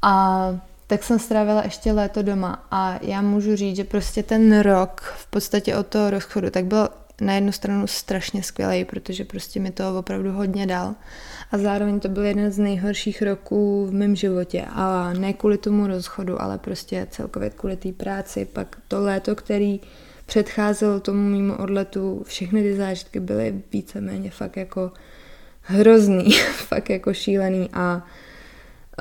A 0.01 0.45
tak 0.87 1.03
jsem 1.03 1.19
strávila 1.19 1.63
ještě 1.63 1.91
léto 1.91 2.21
doma 2.21 2.65
a 2.71 2.99
já 3.01 3.21
můžu 3.21 3.55
říct, 3.55 3.75
že 3.75 3.83
prostě 3.83 4.23
ten 4.23 4.59
rok 4.59 5.01
v 5.01 5.25
podstatě 5.27 5.75
od 5.75 5.87
toho 5.87 6.09
rozchodu 6.09 6.49
tak 6.49 6.65
byl 6.65 6.89
na 7.21 7.33
jednu 7.33 7.51
stranu 7.51 7.87
strašně 7.87 8.43
skvělý, 8.43 8.85
protože 8.85 9.25
prostě 9.25 9.59
mi 9.59 9.71
to 9.71 9.99
opravdu 9.99 10.31
hodně 10.31 10.67
dal. 10.67 10.95
A 11.51 11.57
zároveň 11.57 11.99
to 11.99 12.09
byl 12.09 12.23
jeden 12.23 12.51
z 12.51 12.59
nejhorších 12.59 13.21
roků 13.21 13.85
v 13.85 13.93
mém 13.93 14.15
životě. 14.15 14.65
A 14.69 15.13
ne 15.13 15.33
kvůli 15.33 15.57
tomu 15.57 15.87
rozchodu, 15.87 16.41
ale 16.41 16.57
prostě 16.57 17.07
celkově 17.09 17.49
kvůli 17.49 17.75
té 17.75 17.91
práci. 17.91 18.45
Pak 18.45 18.77
to 18.87 19.01
léto, 19.01 19.35
který 19.35 19.79
předcházel 20.33 20.99
tomu 20.99 21.29
mimo 21.29 21.57
odletu, 21.57 22.23
všechny 22.27 22.61
ty 22.61 22.75
zážitky 22.75 23.19
byly 23.19 23.63
víceméně 23.73 24.31
fakt 24.31 24.57
jako 24.57 24.91
hrozný, 25.61 26.33
fakt 26.55 26.89
jako 26.89 27.13
šílený 27.13 27.69
a 27.73 28.01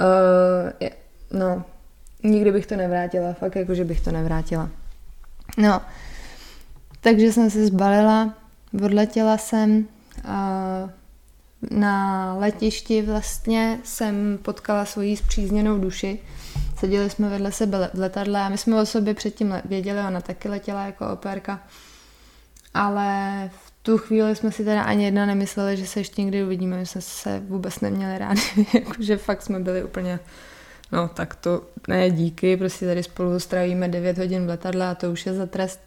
uh, 0.00 0.88
no, 1.38 1.64
nikdy 2.22 2.52
bych 2.52 2.66
to 2.66 2.76
nevrátila, 2.76 3.32
fakt 3.32 3.56
jako, 3.56 3.74
že 3.74 3.84
bych 3.84 4.00
to 4.00 4.12
nevrátila. 4.12 4.70
No, 5.58 5.80
takže 7.00 7.32
jsem 7.32 7.50
se 7.50 7.66
zbalila, 7.66 8.34
odletěla 8.84 9.38
jsem 9.38 9.86
a 10.24 10.90
na 11.70 12.34
letišti 12.34 13.02
vlastně 13.02 13.78
jsem 13.84 14.38
potkala 14.42 14.84
svoji 14.84 15.16
zpřízněnou 15.16 15.78
duši, 15.78 16.18
Seděli 16.82 17.10
jsme 17.10 17.28
vedle 17.28 17.52
sebe 17.52 17.90
v 17.94 17.98
letadle 17.98 18.40
a 18.40 18.48
my 18.48 18.58
jsme 18.58 18.80
o 18.80 18.86
sobě 18.86 19.14
předtím 19.14 19.54
věděli, 19.64 20.00
ona 20.00 20.20
taky 20.20 20.48
letěla 20.48 20.86
jako 20.86 21.08
operka. 21.08 21.60
Ale 22.74 23.50
v 23.64 23.72
tu 23.82 23.98
chvíli 23.98 24.36
jsme 24.36 24.52
si 24.52 24.64
teda 24.64 24.82
ani 24.82 25.04
jedna 25.04 25.26
nemysleli, 25.26 25.76
že 25.76 25.86
se 25.86 26.00
ještě 26.00 26.22
někdy 26.22 26.44
uvidíme, 26.44 26.76
my 26.76 26.86
jsme 26.86 27.00
se 27.00 27.42
vůbec 27.48 27.80
neměli 27.80 28.18
rádi, 28.18 28.40
jakože 28.74 29.16
fakt 29.16 29.42
jsme 29.42 29.60
byli 29.60 29.84
úplně, 29.84 30.20
no 30.92 31.08
tak 31.08 31.34
to 31.34 31.62
ne 31.88 32.10
díky, 32.10 32.56
prostě 32.56 32.86
tady 32.86 33.02
spolu 33.02 33.40
strávíme 33.40 33.88
9 33.88 34.18
hodin 34.18 34.44
v 34.46 34.48
letadle 34.48 34.86
a 34.86 34.94
to 34.94 35.10
už 35.12 35.26
je 35.26 35.34
za 35.34 35.46
trest. 35.46 35.80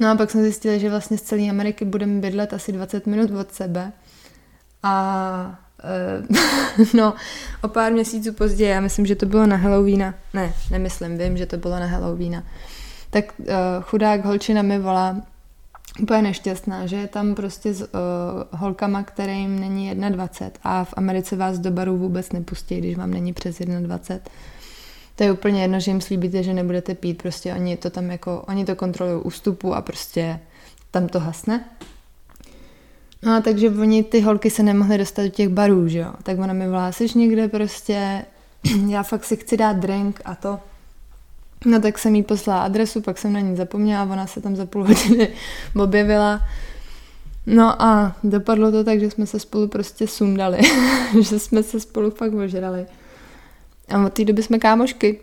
No 0.00 0.10
a 0.10 0.14
pak 0.14 0.30
jsme 0.30 0.42
zjistili, 0.42 0.80
že 0.80 0.90
vlastně 0.90 1.18
z 1.18 1.22
celé 1.22 1.50
Ameriky 1.50 1.84
budeme 1.84 2.20
bydlet 2.20 2.52
asi 2.52 2.72
20 2.72 3.06
minut 3.06 3.30
od 3.30 3.52
sebe 3.52 3.92
a 4.82 5.67
no, 6.94 7.14
o 7.62 7.68
pár 7.68 7.92
měsíců 7.92 8.32
později, 8.32 8.70
já 8.70 8.80
myslím, 8.80 9.06
že 9.06 9.16
to 9.16 9.26
bylo 9.26 9.46
na 9.46 9.56
Halloweena, 9.56 10.14
ne, 10.34 10.54
nemyslím, 10.70 11.18
vím, 11.18 11.36
že 11.36 11.46
to 11.46 11.56
bylo 11.56 11.80
na 11.80 11.86
Halloweena, 11.86 12.42
tak 13.10 13.34
uh, 13.38 13.46
chudák 13.82 14.24
holčina 14.24 14.62
mi 14.62 14.78
volá, 14.78 15.16
úplně 16.02 16.22
nešťastná, 16.22 16.86
že 16.86 16.96
je 16.96 17.08
tam 17.08 17.34
prostě 17.34 17.74
s 17.74 17.80
uh, 17.82 17.88
holkama, 18.50 19.02
kterým 19.02 19.60
není 19.60 19.94
21 19.94 20.60
a 20.64 20.84
v 20.84 20.94
Americe 20.96 21.36
vás 21.36 21.58
do 21.58 21.70
baru 21.70 21.96
vůbec 21.96 22.32
nepustí, 22.32 22.78
když 22.78 22.96
vám 22.96 23.10
není 23.10 23.32
přes 23.32 23.58
21. 23.58 24.30
To 25.16 25.24
je 25.24 25.32
úplně 25.32 25.62
jedno, 25.62 25.80
že 25.80 25.90
jim 25.90 26.00
slíbíte, 26.00 26.42
že 26.42 26.54
nebudete 26.54 26.94
pít, 26.94 27.22
prostě 27.22 27.54
oni 27.54 27.76
to 27.76 27.90
tam 27.90 28.10
jako, 28.10 28.44
oni 28.48 28.64
to 28.64 28.76
kontrolují 28.76 29.22
ústupu 29.22 29.74
a 29.74 29.82
prostě 29.82 30.40
tam 30.90 31.08
to 31.08 31.20
hasne. 31.20 31.64
No 33.22 33.34
a 33.34 33.40
takže 33.40 33.70
oni, 33.70 34.02
ty 34.02 34.20
holky 34.20 34.50
se 34.50 34.62
nemohly 34.62 34.98
dostat 34.98 35.22
do 35.22 35.28
těch 35.28 35.48
barů, 35.48 35.88
že 35.88 35.98
jo. 35.98 36.12
Tak 36.22 36.38
ona 36.38 36.52
mi 36.52 36.66
volá, 36.68 36.92
jsi 36.92 37.06
někde 37.14 37.48
prostě, 37.48 38.24
já 38.88 39.02
fakt 39.02 39.24
si 39.24 39.36
chci 39.36 39.56
dát 39.56 39.76
drink 39.76 40.20
a 40.24 40.34
to. 40.34 40.58
No 41.66 41.80
tak 41.80 41.98
jsem 41.98 42.14
jí 42.14 42.22
poslala 42.22 42.62
adresu, 42.62 43.00
pak 43.00 43.18
jsem 43.18 43.32
na 43.32 43.40
ní 43.40 43.56
zapomněla, 43.56 44.02
ona 44.02 44.26
se 44.26 44.40
tam 44.40 44.56
za 44.56 44.66
půl 44.66 44.84
hodiny 44.84 45.28
objevila. 45.76 46.40
No 47.46 47.82
a 47.82 48.16
dopadlo 48.24 48.72
to 48.72 48.84
tak, 48.84 49.00
že 49.00 49.10
jsme 49.10 49.26
se 49.26 49.40
spolu 49.40 49.68
prostě 49.68 50.06
sundali, 50.06 50.58
že 51.20 51.38
jsme 51.38 51.62
se 51.62 51.80
spolu 51.80 52.10
fakt 52.10 52.34
ožrali. 52.34 52.86
A 53.88 54.06
od 54.06 54.12
té 54.12 54.24
doby 54.24 54.42
jsme 54.42 54.58
kámošky. 54.58 55.20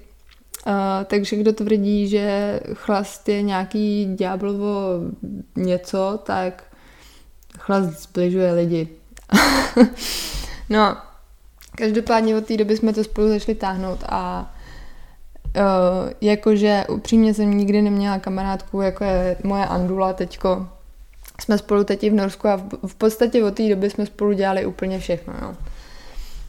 Uh, 0.68 0.74
takže 1.06 1.36
kdo 1.36 1.54
tvrdí, 1.54 2.08
že 2.08 2.60
chlast 2.74 3.30
je 3.30 3.42
nějaký 3.42 4.16
ďáblovo 4.16 4.70
něco, 5.56 6.20
tak 6.24 6.64
Chlast 7.65 8.04
zbližuje 8.04 8.54
lidi. 8.54 8.88
no, 10.69 10.97
každopádně 11.78 12.36
od 12.36 12.45
té 12.45 12.58
doby 12.58 12.78
jsme 12.78 12.93
to 12.93 13.04
spolu 13.04 13.28
začali 13.30 13.56
táhnout 13.56 14.04
a 14.10 14.54
uh, 15.56 15.62
jakože 16.21 16.86
upřímně 16.89 17.34
jsem 17.34 17.58
nikdy 17.58 17.82
neměla 17.82 18.19
kamarádku, 18.19 18.82
jako 18.82 19.04
je 19.04 19.38
moje 19.43 19.65
Andula 19.65 20.13
teďko. 20.13 20.67
Jsme 21.41 21.58
spolu 21.58 21.84
teď 21.84 22.04
i 22.04 22.10
v 22.10 22.13
Norsku 22.13 22.47
a 22.47 22.56
v, 22.56 22.69
v 22.88 22.95
podstatě 22.95 23.43
od 23.43 23.56
té 23.56 23.69
doby 23.69 23.89
jsme 23.89 24.06
spolu 24.06 24.34
dělali 24.34 24.65
úplně 24.65 24.99
všechno, 24.99 25.34
jo. 25.41 25.56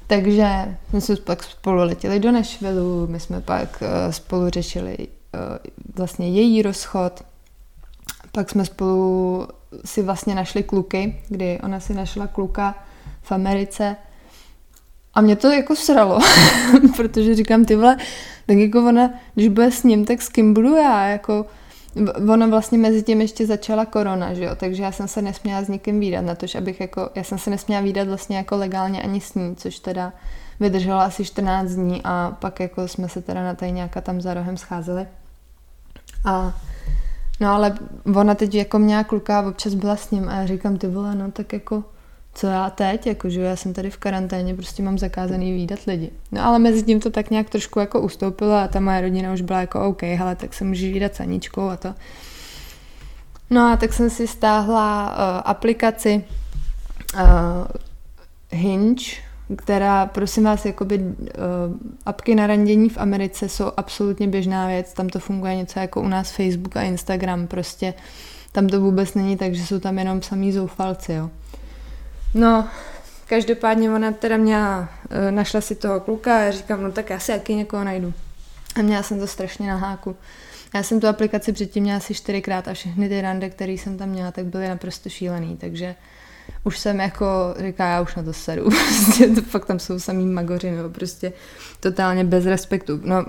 Takže 0.07 0.77
my 0.93 1.01
jsme 1.01 1.17
pak 1.17 1.43
spolu 1.43 1.79
letěli 1.79 2.21
do 2.21 2.33
Nashville, 2.33 3.07
my 3.07 3.21
jsme 3.21 3.41
pak 3.41 3.83
uh, 3.83 4.13
spolu 4.13 4.51
řešili 4.51 4.97
uh, 4.99 5.41
vlastně 5.97 6.29
její 6.29 6.63
rozchod, 6.63 7.23
pak 8.33 8.51
jsme 8.51 8.65
spolu 8.65 9.49
si 9.85 10.03
vlastně 10.03 10.35
našli 10.35 10.63
kluky, 10.63 11.23
kdy 11.29 11.59
ona 11.63 11.81
si 11.81 11.95
našla 11.95 12.27
kluka 12.27 12.75
v 13.23 13.33
Americe. 13.33 13.97
A 15.15 15.21
mě 15.21 15.37
to 15.37 15.51
jako 15.51 15.77
sralo, 15.77 16.19
protože 16.97 17.35
říkám, 17.35 17.65
ty 17.65 17.77
vole, 17.77 17.97
tak 18.47 18.57
jako 18.57 18.79
ona, 18.79 19.11
když 19.35 19.49
bude 19.49 19.71
s 19.71 19.83
ním, 19.83 20.05
tak 20.05 20.23
s 20.23 20.29
kým 20.29 20.55
budu 20.55 20.75
já, 20.75 21.07
jako 21.07 21.47
ona 22.33 22.47
vlastně 22.47 22.79
mezi 22.79 23.03
tím 23.03 23.21
ještě 23.21 23.47
začala 23.47 23.85
korona, 23.85 24.35
že 24.35 24.45
jo, 24.45 24.51
takže 24.57 24.83
já 24.83 24.93
jsem 24.93 25.09
se 25.09 25.23
nesměla 25.23 25.63
s 25.63 25.69
nikým 25.69 26.01
výdat, 26.01 26.25
na 26.25 26.35
to, 26.35 26.47
abych 26.59 26.81
jako, 26.81 27.11
já 27.15 27.25
jsem 27.25 27.39
se 27.39 27.51
nesměla 27.51 27.83
výdat 27.83 28.09
vlastně 28.09 28.37
jako 28.37 28.57
legálně 28.57 29.03
ani 29.03 29.21
s 29.21 29.35
ní, 29.35 29.57
což 29.57 29.79
teda 29.79 30.13
vydržela 30.61 31.05
asi 31.05 31.25
14 31.25 31.71
dní 31.71 32.01
a 32.05 32.37
pak 32.41 32.61
jako 32.61 32.89
jsme 32.89 33.09
se 33.09 33.23
teda 33.23 33.45
na 33.45 33.55
tady 33.55 33.73
nějaká 33.73 34.01
tam 34.01 34.21
za 34.21 34.35
rohem 34.35 34.57
scházeli. 34.57 35.07
A 36.25 36.55
No 37.41 37.55
ale 37.55 37.75
ona 38.15 38.35
teď 38.35 38.55
jako 38.55 38.79
měla 38.79 39.05
kluka 39.05 39.39
a 39.39 39.49
občas 39.49 39.75
byla 39.75 39.97
s 39.97 40.11
ním 40.11 40.29
a 40.29 40.35
já 40.35 40.47
říkám, 40.47 40.77
ty 40.77 40.87
vole, 40.87 41.15
no 41.15 41.31
tak 41.31 41.53
jako 41.53 41.85
co 42.37 42.47
já 42.47 42.71
teď, 42.71 43.07
jako, 43.07 43.31
že 43.31 43.41
já 43.41 43.57
jsem 43.57 43.73
tady 43.73 43.91
v 43.91 43.97
karanténě, 43.97 44.55
prostě 44.55 44.83
mám 44.83 44.99
zakázaný 44.99 45.53
výdat 45.53 45.79
lidi. 45.87 46.11
No 46.33 46.45
ale 46.45 46.59
mezi 46.59 46.83
tím 46.83 47.01
to 47.01 47.11
tak 47.11 47.31
nějak 47.31 47.51
trošku 47.51 47.81
jako 47.81 48.01
ustoupilo 48.01 48.55
a 48.55 48.69
ta 48.69 48.81
moje 48.81 49.01
rodina 49.01 49.33
už 49.33 49.41
byla 49.41 49.61
jako 49.61 49.89
OK, 49.89 50.03
hele, 50.03 50.37
tak 50.37 50.55
se 50.55 50.65
můžeš 50.65 50.93
výdat 50.93 51.15
s 51.15 51.21
Aničkou 51.21 51.69
a 51.69 51.77
to. 51.77 51.95
No 53.51 53.73
a 53.73 53.77
tak 53.77 53.93
jsem 53.93 54.11
si 54.11 54.27
stáhla 54.27 55.07
uh, 55.07 55.43
aplikaci 55.45 56.25
uh, 57.15 57.21
Hinge, 58.51 59.05
která, 59.57 60.07
prosím 60.07 60.45
vás, 60.45 60.65
jakoby 60.65 60.99
uh, 60.99 61.05
apky 62.07 62.35
na 62.35 62.47
randění 62.47 62.89
v 62.89 62.99
Americe 62.99 63.49
jsou 63.49 63.73
absolutně 63.77 64.29
běžná 64.29 64.67
věc, 64.67 64.93
tam 64.93 65.09
to 65.09 65.19
funguje 65.19 65.57
něco 65.57 65.79
jako 65.79 66.01
u 66.01 66.09
nás 66.09 66.31
Facebook 66.31 66.77
a 66.77 66.83
Instagram, 66.83 67.47
prostě 67.47 67.95
tam 68.53 68.67
to 68.67 68.81
vůbec 68.81 69.15
není 69.15 69.37
tak, 69.37 69.55
že 69.55 69.67
jsou 69.67 69.81
tam 69.81 69.99
jenom 69.99 70.23
samý 70.23 70.53
zoufalci, 70.53 71.13
jo. 71.13 71.31
No, 72.35 72.69
každopádně 73.27 73.91
ona 73.91 74.13
teda 74.13 74.37
měla, 74.37 74.89
eh, 75.11 75.31
našla 75.31 75.61
si 75.61 75.75
toho 75.75 76.01
kluka 76.01 76.37
a 76.37 76.41
já 76.41 76.51
říkám, 76.51 76.83
no 76.83 76.93
tak 76.93 77.11
já 77.11 77.19
si 77.19 77.33
jaký 77.33 77.55
někoho 77.55 77.85
najdu. 77.85 78.13
A 78.77 78.83
měla 78.83 79.03
jsem 79.03 79.19
to 79.19 79.27
strašně 79.27 79.69
na 79.69 79.77
háku. 79.77 80.17
Já 80.75 80.83
jsem 80.83 81.01
tu 81.01 81.09
aplikaci 81.09 81.53
předtím 81.53 81.83
měla 81.83 81.99
asi 81.99 82.15
čtyřikrát 82.15 82.69
a 82.69 82.75
všechny 82.75 83.09
ty 83.09 83.21
rande, 83.21 83.51
které 83.51 83.73
jsem 83.73 83.99
tam 83.99 84.09
měla, 84.09 84.31
tak 84.31 84.45
byly 84.45 84.69
naprosto 84.69 85.09
šílený, 85.09 85.57
takže 85.57 85.95
už 86.67 86.79
jsem 86.79 87.01
jako, 87.01 87.55
říká, 87.59 87.87
já 87.87 88.01
už 88.01 88.15
na 88.15 88.23
to 88.23 88.33
seru, 88.33 88.65
prostě 88.71 89.29
to 89.29 89.43
fakt 89.43 89.67
tam 89.67 89.79
jsou 89.79 89.99
samý 89.99 90.27
magoři, 90.27 90.71
nebo 90.71 90.89
prostě 90.89 91.33
totálně 91.81 92.25
bez 92.25 92.47
respektu. 92.47 93.01
No, 93.05 93.25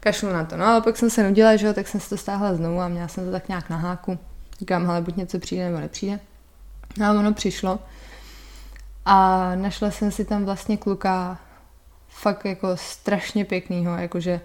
kašlu 0.00 0.32
na 0.32 0.44
to. 0.44 0.56
No 0.56 0.66
ale 0.66 0.80
pak 0.80 0.96
jsem 0.96 1.10
se 1.10 1.28
nudila, 1.28 1.56
že 1.56 1.66
jo, 1.66 1.72
tak 1.72 1.88
jsem 1.88 2.00
si 2.00 2.08
to 2.08 2.16
stáhla 2.16 2.54
znovu 2.54 2.80
a 2.80 2.88
měla 2.88 3.08
jsem 3.08 3.24
to 3.24 3.30
tak 3.32 3.48
nějak 3.48 3.70
na 3.70 3.76
háku. 3.76 4.18
Říkám, 4.58 4.90
ale 4.90 5.00
buď 5.00 5.16
něco 5.16 5.38
přijde 5.38 5.64
nebo 5.64 5.80
nepřijde. 5.80 6.20
No 6.98 7.06
a 7.06 7.10
ono 7.10 7.34
přišlo. 7.34 7.78
A 9.04 9.50
našla 9.54 9.90
jsem 9.90 10.10
si 10.10 10.24
tam 10.24 10.44
vlastně 10.44 10.76
kluka 10.76 11.38
fakt 12.08 12.44
jako 12.44 12.76
strašně 12.76 13.44
pěknýho, 13.44 13.96
jakože 13.96 14.40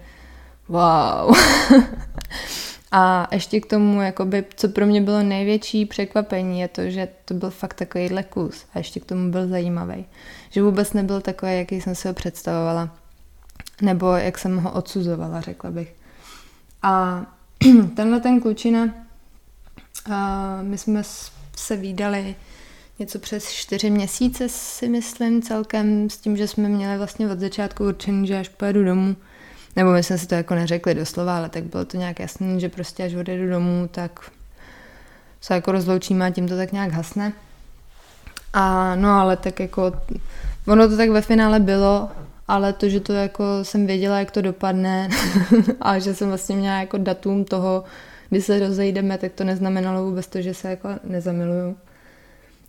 wow. 0.68 1.36
a 2.94 3.28
ještě 3.32 3.60
k 3.60 3.66
tomu, 3.66 4.02
jakoby, 4.02 4.44
co 4.56 4.68
pro 4.68 4.86
mě 4.86 5.00
bylo 5.00 5.22
největší 5.22 5.86
překvapení, 5.86 6.60
je 6.60 6.68
to, 6.68 6.90
že 6.90 7.08
to 7.24 7.34
byl 7.34 7.50
fakt 7.50 7.74
takovýhle 7.74 8.22
kus 8.22 8.66
a 8.74 8.78
ještě 8.78 9.00
k 9.00 9.04
tomu 9.04 9.30
byl 9.30 9.48
zajímavý. 9.48 10.04
Že 10.50 10.62
vůbec 10.62 10.92
nebyl 10.92 11.20
takový, 11.20 11.58
jaký 11.58 11.80
jsem 11.80 11.94
si 11.94 12.08
ho 12.08 12.14
představovala. 12.14 12.96
Nebo 13.82 14.12
jak 14.12 14.38
jsem 14.38 14.58
ho 14.58 14.72
odsuzovala, 14.72 15.40
řekla 15.40 15.70
bych. 15.70 15.94
A 16.82 17.22
tenhle 17.96 18.20
ten 18.20 18.40
klučina, 18.40 18.94
a 20.10 20.58
my 20.62 20.78
jsme 20.78 21.02
se 21.56 21.76
výdali 21.76 22.34
něco 22.98 23.18
přes 23.18 23.50
čtyři 23.50 23.90
měsíce 23.90 24.48
si 24.48 24.88
myslím 24.88 25.42
celkem 25.42 26.10
s 26.10 26.16
tím, 26.16 26.36
že 26.36 26.48
jsme 26.48 26.68
měli 26.68 26.98
vlastně 26.98 27.30
od 27.30 27.40
začátku 27.40 27.84
určený, 27.84 28.26
že 28.26 28.38
až 28.38 28.48
pojedu 28.48 28.84
domů, 28.84 29.16
nebo 29.76 29.90
my 29.90 30.02
jsme 30.02 30.18
si 30.18 30.26
to 30.26 30.34
jako 30.34 30.54
neřekli 30.54 30.94
doslova, 30.94 31.36
ale 31.36 31.48
tak 31.48 31.64
bylo 31.64 31.84
to 31.84 31.96
nějak 31.96 32.20
jasný, 32.20 32.60
že 32.60 32.68
prostě 32.68 33.04
až 33.04 33.14
odjedu 33.14 33.50
domů, 33.50 33.88
tak 33.92 34.30
se 35.40 35.54
jako 35.54 35.72
rozloučíme 35.72 36.26
a 36.26 36.30
tím 36.30 36.48
to 36.48 36.56
tak 36.56 36.72
nějak 36.72 36.92
hasne. 36.92 37.32
A 38.52 38.94
no 38.94 39.10
ale 39.10 39.36
tak 39.36 39.60
jako, 39.60 39.92
ono 40.66 40.88
to 40.88 40.96
tak 40.96 41.10
ve 41.10 41.22
finále 41.22 41.60
bylo, 41.60 42.10
ale 42.48 42.72
to, 42.72 42.88
že 42.88 43.00
to 43.00 43.12
jako 43.12 43.44
jsem 43.62 43.86
věděla, 43.86 44.18
jak 44.18 44.30
to 44.30 44.42
dopadne 44.42 45.08
a 45.80 45.98
že 45.98 46.14
jsem 46.14 46.28
vlastně 46.28 46.56
měla 46.56 46.76
jako 46.76 46.98
datum 46.98 47.44
toho, 47.44 47.84
kdy 48.30 48.42
se 48.42 48.58
rozejdeme, 48.58 49.18
tak 49.18 49.32
to 49.32 49.44
neznamenalo 49.44 50.04
vůbec 50.04 50.26
to, 50.26 50.42
že 50.42 50.54
se 50.54 50.70
jako 50.70 50.88
nezamiluju. 51.04 51.76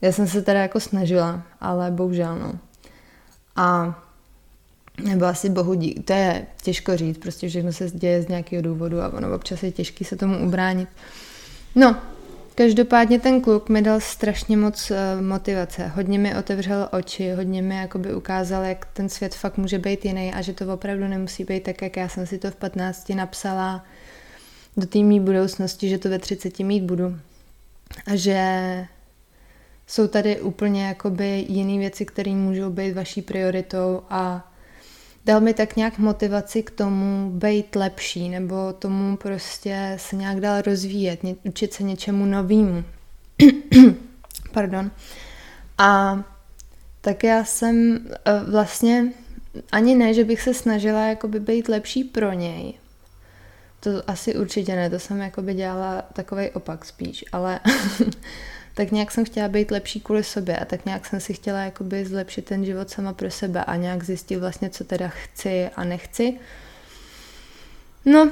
Já 0.02 0.12
jsem 0.12 0.28
se 0.28 0.42
teda 0.42 0.62
jako 0.62 0.80
snažila, 0.80 1.42
ale 1.62 1.92
bohužel 1.92 2.40
no. 2.40 2.54
A 3.56 4.00
nebo 5.02 5.26
asi 5.26 5.50
bohu 5.50 5.74
dík, 5.74 6.06
to 6.06 6.14
je 6.14 6.46
těžko 6.64 6.98
říct, 6.98 7.18
prostě 7.18 7.50
všechno 7.50 7.74
se 7.74 7.90
děje 7.90 8.22
z 8.22 8.28
nějakého 8.28 8.62
důvodu 8.62 9.02
a 9.02 9.14
ono 9.14 9.36
občas 9.36 9.64
je 9.64 9.72
těžký 9.72 10.06
se 10.06 10.16
tomu 10.16 10.48
ubránit. 10.48 10.90
No, 11.76 11.98
každopádně 12.56 13.20
ten 13.20 13.42
kluk 13.42 13.70
mi 13.70 13.82
dal 13.82 14.00
strašně 14.00 14.58
moc 14.58 14.92
uh, 14.92 14.98
motivace, 15.22 15.88
hodně 15.88 16.20
mi 16.20 16.36
otevřel 16.36 16.90
oči, 16.92 17.32
hodně 17.32 17.62
mi 17.62 17.76
jakoby 17.76 18.16
ukázal, 18.16 18.64
jak 18.64 18.86
ten 18.86 19.10
svět 19.10 19.36
fakt 19.36 19.58
může 19.58 19.80
být 19.80 20.06
jiný 20.06 20.34
a 20.34 20.42
že 20.42 20.54
to 20.54 20.74
opravdu 20.74 21.08
nemusí 21.08 21.44
být 21.44 21.64
tak, 21.64 21.82
jak 21.82 21.98
já 21.98 22.10
jsem 22.10 22.28
si 22.28 22.38
to 22.38 22.52
v 22.52 22.56
15 22.56 23.10
napsala 23.10 23.86
do 24.78 24.86
té 24.86 25.00
mý 25.00 25.20
budoucnosti, 25.20 25.90
že 25.90 25.98
to 25.98 26.10
ve 26.10 26.20
30 26.20 26.60
mít 26.60 26.84
budu. 26.84 27.18
A 28.06 28.16
že 28.16 28.88
jsou 29.88 30.08
tady 30.08 30.42
úplně 30.42 30.88
jakoby 30.88 31.46
jiné 31.50 31.78
věci, 31.78 32.06
které 32.06 32.32
můžou 32.32 32.70
být 32.70 32.94
vaší 32.94 33.22
prioritou 33.22 34.02
a 34.10 34.53
dal 35.26 35.42
mi 35.42 35.54
tak 35.54 35.76
nějak 35.76 35.98
motivaci 35.98 36.64
k 36.64 36.72
tomu 36.72 37.30
být 37.30 37.76
lepší 37.76 38.30
nebo 38.30 38.74
tomu 38.74 39.18
prostě 39.18 39.94
se 40.00 40.16
nějak 40.16 40.40
dál 40.40 40.62
rozvíjet, 40.62 41.20
učit 41.44 41.74
se 41.74 41.84
něčemu 41.84 42.26
novému. 42.26 42.84
Pardon. 44.52 44.92
A 45.78 46.20
tak 47.02 47.24
já 47.24 47.44
jsem 47.44 48.08
eh, 48.26 48.32
vlastně 48.52 49.14
ani 49.72 49.96
ne, 49.96 50.14
že 50.14 50.24
bych 50.24 50.42
se 50.42 50.54
snažila 50.54 51.06
jakoby 51.06 51.40
být 51.40 51.68
lepší 51.68 52.04
pro 52.04 52.34
něj. 52.34 52.74
To 53.80 53.90
asi 54.08 54.36
určitě 54.36 54.76
ne, 54.76 54.90
to 54.90 55.00
jsem 55.00 55.20
jakoby 55.20 55.54
dělala 55.54 56.02
takový 56.14 56.50
opak 56.50 56.86
spíš, 56.86 57.26
ale 57.32 57.60
tak 58.74 58.92
nějak 58.92 59.12
jsem 59.12 59.26
chtěla 59.26 59.48
být 59.48 59.72
lepší 59.72 60.00
kvůli 60.02 60.24
sobě 60.24 60.58
a 60.58 60.66
tak 60.66 60.86
nějak 60.86 61.06
jsem 61.06 61.20
si 61.20 61.34
chtěla 61.34 61.60
jakoby 61.60 62.06
zlepšit 62.06 62.46
ten 62.46 62.66
život 62.66 62.90
sama 62.90 63.14
pro 63.14 63.32
sebe 63.32 63.64
a 63.64 63.76
nějak 63.76 64.04
zjistit 64.04 64.38
vlastně, 64.38 64.70
co 64.70 64.84
teda 64.84 65.08
chci 65.08 65.70
a 65.76 65.84
nechci. 65.84 66.34
No 68.06 68.32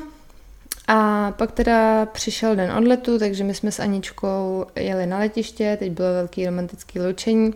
a 0.87 1.31
pak 1.31 1.51
teda 1.51 2.05
přišel 2.05 2.55
den 2.55 2.71
odletu, 2.71 3.19
takže 3.19 3.43
my 3.43 3.53
jsme 3.53 3.71
s 3.71 3.79
Aničkou 3.79 4.65
jeli 4.75 5.05
na 5.05 5.19
letiště, 5.19 5.77
teď 5.79 5.91
bylo 5.91 6.13
velký 6.13 6.45
romantický 6.45 6.99
loučení. 6.99 7.53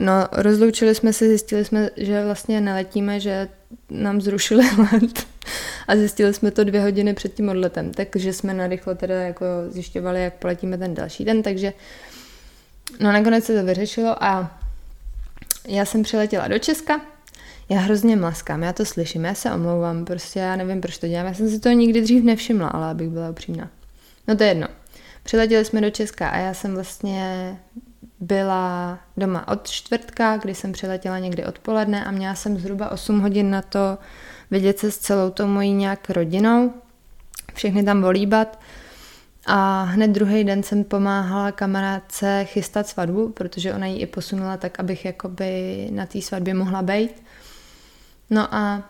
No, 0.00 0.12
rozloučili 0.32 0.94
jsme 0.94 1.12
se, 1.12 1.28
zjistili 1.28 1.64
jsme, 1.64 1.90
že 1.96 2.24
vlastně 2.24 2.60
neletíme, 2.60 3.20
že 3.20 3.48
nám 3.90 4.20
zrušili 4.20 4.64
let 4.92 5.26
a 5.90 5.96
zjistili 5.96 6.34
jsme 6.34 6.50
to 6.50 6.64
dvě 6.64 6.80
hodiny 6.80 7.14
před 7.14 7.34
tím 7.34 7.48
odletem, 7.48 7.92
takže 7.94 8.32
jsme 8.32 8.54
narychlo 8.54 8.94
teda 8.94 9.14
jako 9.14 9.46
zjišťovali, 9.68 10.22
jak 10.22 10.34
poletíme 10.34 10.78
ten 10.78 10.94
další 10.94 11.24
den, 11.24 11.42
takže 11.42 11.72
no 13.00 13.12
nakonec 13.12 13.44
se 13.44 13.60
to 13.60 13.66
vyřešilo 13.66 14.24
a 14.24 14.60
já 15.68 15.84
jsem 15.84 16.02
přiletěla 16.02 16.48
do 16.48 16.58
Česka, 16.58 17.00
já 17.68 17.78
hrozně 17.78 18.16
mlaskám, 18.16 18.62
já 18.62 18.72
to 18.72 18.84
slyším, 18.84 19.24
já 19.24 19.34
se 19.34 19.52
omlouvám, 19.52 20.04
prostě 20.04 20.40
já 20.40 20.56
nevím, 20.56 20.80
proč 20.80 20.98
to 20.98 21.08
dělám, 21.08 21.26
já 21.26 21.34
jsem 21.34 21.48
si 21.48 21.60
to 21.60 21.68
nikdy 21.68 22.00
dřív 22.00 22.24
nevšimla, 22.24 22.68
ale 22.68 22.90
abych 22.90 23.08
byla 23.08 23.30
upřímná. 23.30 23.68
No 24.28 24.36
to 24.36 24.42
je 24.42 24.48
jedno. 24.48 24.68
Přiletěli 25.22 25.64
jsme 25.64 25.80
do 25.80 25.90
Česka 25.90 26.28
a 26.28 26.38
já 26.38 26.54
jsem 26.54 26.74
vlastně 26.74 27.56
byla 28.20 28.98
doma 29.16 29.48
od 29.48 29.70
čtvrtka, 29.70 30.36
kdy 30.36 30.54
jsem 30.54 30.72
přiletěla 30.72 31.18
někdy 31.18 31.44
odpoledne 31.44 32.04
a 32.04 32.10
měla 32.10 32.34
jsem 32.34 32.58
zhruba 32.58 32.90
8 32.90 33.20
hodin 33.20 33.50
na 33.50 33.62
to 33.62 33.98
vidět 34.50 34.78
se 34.78 34.90
s 34.90 34.98
celou 34.98 35.30
tou 35.30 35.46
mojí 35.46 35.72
nějak 35.72 36.10
rodinou, 36.10 36.72
všechny 37.54 37.84
tam 37.84 38.02
volíbat. 38.02 38.60
A 39.46 39.82
hned 39.82 40.08
druhý 40.08 40.44
den 40.44 40.62
jsem 40.62 40.84
pomáhala 40.84 41.52
kamarádce 41.52 42.44
chystat 42.44 42.88
svatbu, 42.88 43.28
protože 43.28 43.74
ona 43.74 43.86
ji 43.86 43.98
i 43.98 44.06
posunula 44.06 44.56
tak, 44.56 44.80
abych 44.80 45.04
jakoby 45.04 45.88
na 45.90 46.06
té 46.06 46.22
svatbě 46.22 46.54
mohla 46.54 46.82
být. 46.82 47.22
No 48.30 48.54
a 48.54 48.82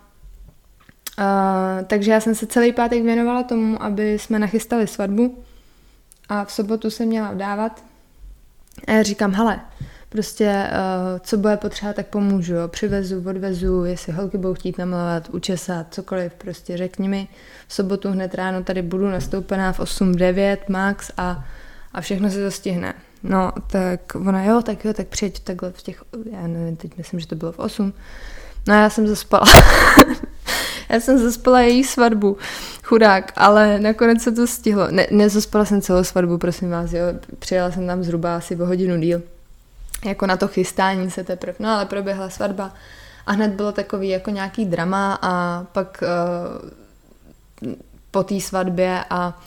Uh, 1.18 1.84
takže 1.86 2.10
já 2.10 2.20
jsem 2.20 2.34
se 2.34 2.46
celý 2.46 2.72
pátek 2.72 3.02
věnovala 3.02 3.42
tomu, 3.42 3.82
aby 3.82 4.18
jsme 4.18 4.38
nachystali 4.38 4.86
svatbu 4.86 5.44
a 6.28 6.44
v 6.44 6.52
sobotu 6.52 6.90
jsem 6.90 7.08
měla 7.08 7.32
vdávat. 7.32 7.84
A 8.86 8.92
já 8.92 9.02
říkám, 9.02 9.32
hele, 9.32 9.60
prostě 10.10 10.70
uh, 10.70 11.18
co 11.18 11.36
bude 11.36 11.56
potřeba, 11.56 11.92
tak 11.92 12.06
pomůžu, 12.06 12.54
přivezu, 12.66 13.22
odvezu, 13.28 13.84
jestli 13.84 14.12
holky 14.12 14.38
budou 14.38 14.54
chtít 14.54 14.78
namalovat, 14.78 15.28
učesat, 15.28 15.86
cokoliv, 15.90 16.32
prostě 16.34 16.76
řekni 16.76 17.08
mi, 17.08 17.28
v 17.68 17.74
sobotu 17.74 18.10
hned 18.10 18.34
ráno 18.34 18.64
tady 18.64 18.82
budu 18.82 19.10
nastoupená 19.10 19.72
v 19.72 19.80
8-9 19.80 20.56
max 20.68 21.10
a, 21.16 21.44
a 21.92 22.00
všechno 22.00 22.30
se 22.30 22.44
to 22.44 22.50
stihne. 22.50 22.94
No, 23.22 23.52
tak 23.66 24.00
ona, 24.14 24.44
jo, 24.44 24.62
tak 24.62 24.84
jo, 24.84 24.92
tak 24.92 25.06
přijď 25.06 25.40
takhle 25.40 25.72
v 25.72 25.82
těch, 25.82 26.02
já 26.32 26.46
nevím, 26.46 26.76
teď 26.76 26.96
myslím, 26.98 27.20
že 27.20 27.26
to 27.26 27.34
bylo 27.34 27.52
v 27.52 27.58
8. 27.58 27.92
No 28.68 28.74
já 28.74 28.90
jsem 28.90 29.06
zaspala. 29.08 29.44
já 30.88 31.00
jsem 31.00 31.18
zaspala 31.18 31.60
její 31.60 31.84
svatbu, 31.84 32.36
chudák, 32.82 33.32
ale 33.36 33.80
nakonec 33.80 34.22
se 34.22 34.32
to 34.32 34.46
stihlo. 34.46 34.90
Ne, 34.90 35.06
nezaspala 35.10 35.64
jsem 35.64 35.80
celou 35.80 36.04
svatbu, 36.04 36.38
prosím 36.38 36.70
vás, 36.70 36.92
jo, 36.92 37.04
přijela 37.38 37.70
jsem 37.70 37.86
tam 37.86 38.04
zhruba 38.04 38.36
asi 38.36 38.56
o 38.56 38.66
hodinu 38.66 39.00
díl 39.00 39.22
jako 40.04 40.26
na 40.26 40.36
to 40.36 40.48
chystání 40.48 41.10
se 41.10 41.24
teprve. 41.24 41.56
No 41.58 41.68
ale 41.68 41.86
proběhla 41.86 42.30
svatba 42.30 42.74
a 43.26 43.32
hned 43.32 43.52
bylo 43.52 43.72
takový 43.72 44.08
jako 44.08 44.30
nějaký 44.30 44.64
drama 44.64 45.18
a 45.22 45.64
pak 45.72 46.02
uh, 46.02 46.70
po 48.10 48.22
té 48.22 48.40
svatbě 48.40 49.04
a 49.10 49.40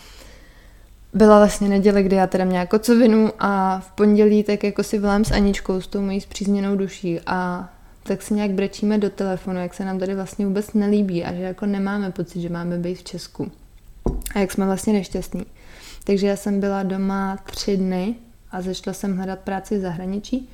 byla 1.14 1.38
vlastně 1.38 1.70
neděle, 1.70 2.04
kdy 2.04 2.16
já 2.16 2.28
teda 2.28 2.46
měla 2.46 2.66
kocovinu 2.66 3.32
a 3.40 3.80
v 3.80 3.92
pondělí 3.92 4.44
tak 4.44 4.64
jako 4.64 4.84
si 4.84 5.00
volám 5.00 5.26
s 5.26 5.32
Aničkou, 5.32 5.82
s 5.82 5.88
tou 5.88 6.02
mojí 6.02 6.22
zpřízněnou 6.22 6.76
duší 6.76 7.20
a 7.26 7.70
tak 8.04 8.22
si 8.22 8.34
nějak 8.34 8.52
brečíme 8.52 8.98
do 8.98 9.10
telefonu, 9.10 9.60
jak 9.60 9.74
se 9.74 9.86
nám 9.86 10.00
tady 10.00 10.16
vlastně 10.16 10.46
vůbec 10.46 10.74
nelíbí 10.74 11.26
a 11.26 11.34
že 11.34 11.42
jako 11.42 11.66
nemáme 11.66 12.12
pocit, 12.12 12.42
že 12.42 12.50
máme 12.50 12.78
být 12.78 12.96
v 12.96 13.04
Česku. 13.04 13.52
A 14.36 14.40
jak 14.40 14.52
jsme 14.52 14.66
vlastně 14.66 14.94
nešťastní. 14.94 15.46
Takže 16.04 16.28
já 16.28 16.36
jsem 16.36 16.60
byla 16.60 16.84
doma 16.84 17.38
tři 17.46 17.78
dny 17.78 18.16
a 18.54 18.62
začala 18.62 18.94
jsem 18.94 19.18
hledat 19.18 19.40
práci 19.40 19.78
v 19.78 19.82
zahraničí. 19.82 20.50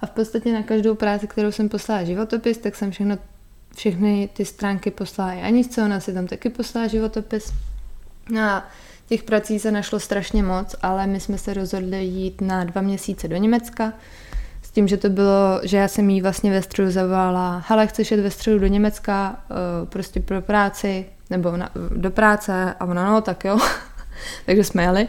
A 0.00 0.06
v 0.06 0.10
podstatě 0.10 0.52
na 0.52 0.62
každou 0.62 0.94
práci, 0.94 1.26
kterou 1.26 1.52
jsem 1.52 1.68
poslala 1.68 2.04
životopis, 2.04 2.58
tak 2.58 2.76
jsem 2.76 2.90
všechno, 2.90 3.18
všechny 3.76 4.28
ty 4.32 4.44
stránky 4.44 4.90
poslala 4.90 5.32
i 5.32 5.42
Aničce, 5.42 5.82
ona 5.82 6.00
si 6.00 6.12
tam 6.12 6.26
taky 6.26 6.50
poslala 6.50 6.86
životopis. 6.86 7.52
No 8.30 8.40
a 8.40 8.66
těch 9.08 9.22
prací 9.22 9.58
se 9.58 9.70
našlo 9.70 10.00
strašně 10.00 10.42
moc, 10.42 10.76
ale 10.82 11.06
my 11.06 11.20
jsme 11.20 11.38
se 11.38 11.54
rozhodli 11.54 12.04
jít 12.04 12.40
na 12.40 12.64
dva 12.64 12.80
měsíce 12.80 13.28
do 13.28 13.36
Německa 13.36 13.92
s 14.62 14.70
tím, 14.70 14.88
že 14.88 14.96
to 14.96 15.08
bylo, 15.08 15.60
že 15.62 15.76
já 15.76 15.88
jsem 15.88 16.10
jí 16.10 16.22
vlastně 16.22 16.50
ve 16.50 16.62
středu 16.62 16.90
zavolala, 16.90 17.64
hele, 17.66 17.86
chceš 17.86 18.10
jít 18.10 18.20
ve 18.20 18.30
středu 18.30 18.58
do 18.58 18.66
Německa, 18.66 19.36
uh, 19.50 19.88
prostě 19.88 20.20
pro 20.20 20.42
práci, 20.42 21.06
nebo 21.30 21.56
na, 21.56 21.70
do 21.96 22.10
práce, 22.10 22.74
a 22.80 22.84
ona, 22.84 23.10
no, 23.10 23.20
tak 23.20 23.44
jo. 23.44 23.58
Takže 24.46 24.64
jsme 24.64 24.82
jeli. 24.82 25.08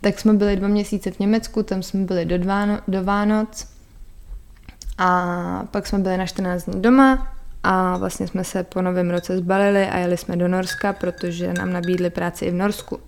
Tak 0.00 0.20
jsme 0.20 0.32
byli 0.32 0.56
dva 0.56 0.68
měsíce 0.68 1.10
v 1.10 1.18
Německu, 1.18 1.62
tam 1.62 1.82
jsme 1.82 2.04
byli 2.04 2.24
do, 2.24 2.38
dváno, 2.38 2.78
do 2.88 3.04
Vánoc. 3.04 3.66
A 4.98 5.62
pak 5.70 5.86
jsme 5.86 5.98
byli 5.98 6.16
na 6.16 6.26
14 6.26 6.64
dní 6.64 6.82
doma 6.82 7.36
a 7.62 7.96
vlastně 7.96 8.26
jsme 8.26 8.44
se 8.44 8.62
po 8.62 8.82
novém 8.82 9.10
roce 9.10 9.36
zbalili 9.36 9.86
a 9.86 9.98
jeli 9.98 10.16
jsme 10.16 10.36
do 10.36 10.48
Norska, 10.48 10.92
protože 10.92 11.52
nám 11.52 11.72
nabídli 11.72 12.10
práci 12.10 12.44
i 12.44 12.50
v 12.50 12.54
Norsku. 12.54 13.00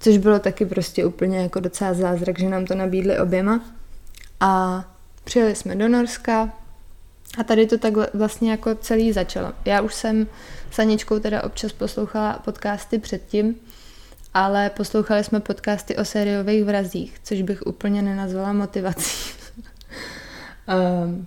Což 0.00 0.18
bylo 0.18 0.38
taky 0.38 0.66
prostě 0.66 1.06
úplně 1.06 1.38
jako 1.38 1.60
docela 1.60 1.94
zázrak, 1.94 2.38
že 2.38 2.48
nám 2.48 2.64
to 2.64 2.74
nabídli 2.74 3.18
oběma. 3.18 3.60
A 4.40 4.84
přijeli 5.24 5.54
jsme 5.54 5.76
do 5.76 5.88
Norska 5.88 6.52
a 7.38 7.44
tady 7.44 7.66
to 7.66 7.78
tak 7.78 8.14
vlastně 8.14 8.50
jako 8.50 8.74
celý 8.74 9.12
začalo. 9.12 9.52
Já 9.64 9.80
už 9.80 9.94
jsem 9.94 10.26
s 10.70 10.78
Aničkou 10.78 11.18
teda 11.18 11.44
občas 11.44 11.72
poslouchala 11.72 12.32
podcasty 12.44 12.98
předtím, 12.98 13.54
ale 14.34 14.70
poslouchali 14.70 15.24
jsme 15.24 15.40
podcasty 15.40 15.96
o 15.96 16.04
sériových 16.04 16.64
vrazích, 16.64 17.14
což 17.24 17.42
bych 17.42 17.66
úplně 17.66 18.02
nenazvala 18.02 18.52
motivací. 18.52 19.34
um, 21.04 21.26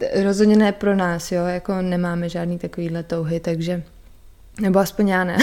rozhodně 0.24 0.56
ne 0.56 0.72
pro 0.72 0.96
nás, 0.96 1.32
jo, 1.32 1.44
jako 1.46 1.82
nemáme 1.82 2.28
žádný 2.28 2.58
takovýhle 2.58 3.02
touhy, 3.02 3.40
takže 3.40 3.82
nebo 4.60 4.78
aspoň 4.78 5.08
já 5.08 5.24
ne. 5.24 5.38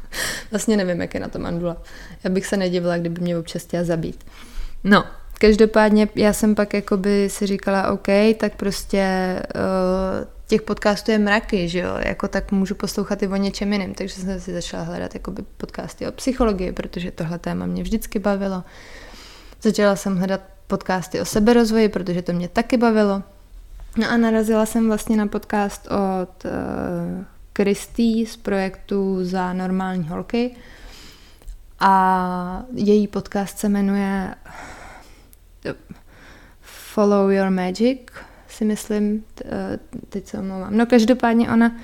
vlastně 0.50 0.76
nevím, 0.76 1.00
jak 1.00 1.14
je 1.14 1.20
na 1.20 1.28
tom 1.28 1.46
Andula. 1.46 1.76
Já 2.24 2.30
bych 2.30 2.46
se 2.46 2.56
nedivila, 2.56 2.98
kdyby 2.98 3.20
mě 3.20 3.38
občas 3.38 3.62
chtěla 3.62 3.84
zabít. 3.84 4.24
No, 4.84 5.04
každopádně 5.38 6.08
já 6.14 6.32
jsem 6.32 6.54
pak 6.54 6.74
jakoby 6.74 7.28
si 7.30 7.46
říkala, 7.46 7.90
OK, 7.90 8.08
tak 8.36 8.56
prostě 8.56 9.36
uh, 9.54 10.28
těch 10.46 10.62
podcastů 10.62 11.10
je 11.10 11.18
mraky, 11.18 11.68
že 11.68 11.78
jo, 11.78 11.98
jako 12.04 12.28
tak 12.28 12.52
můžu 12.52 12.74
poslouchat 12.74 13.22
i 13.22 13.28
o 13.28 13.36
něčem 13.36 13.72
jiném, 13.72 13.94
takže 13.94 14.14
jsem 14.14 14.40
si 14.40 14.52
začala 14.52 14.82
hledat 14.82 15.14
jakoby 15.14 15.42
podcasty 15.56 16.06
o 16.06 16.12
psychologii, 16.12 16.72
protože 16.72 17.10
tohle 17.10 17.38
téma 17.38 17.66
mě 17.66 17.82
vždycky 17.82 18.18
bavilo. 18.18 18.64
Začala 19.62 19.96
jsem 19.96 20.16
hledat 20.16 20.40
podcasty 20.66 21.20
o 21.20 21.24
seberozvoji, 21.24 21.88
protože 21.88 22.22
to 22.22 22.32
mě 22.32 22.48
taky 22.48 22.76
bavilo. 22.76 23.22
No 23.96 24.10
a 24.10 24.16
narazila 24.16 24.66
jsem 24.66 24.86
vlastně 24.86 25.16
na 25.16 25.26
podcast 25.26 25.88
od 25.90 26.44
uh, 26.44 28.26
z 28.26 28.36
projektu 28.36 29.24
Za 29.24 29.52
normální 29.52 30.08
holky 30.08 30.56
a 31.80 32.62
její 32.74 33.06
podcast 33.06 33.58
se 33.58 33.68
jmenuje 33.68 34.34
Follow 36.60 37.30
Your 37.30 37.50
Magic, 37.50 38.00
si 38.48 38.64
myslím, 38.64 39.24
eh, 39.44 39.78
teď 40.08 40.26
se 40.26 40.38
omlouvám. 40.38 40.76
No 40.76 40.86
každopádně 40.86 41.50
ona 41.50 41.76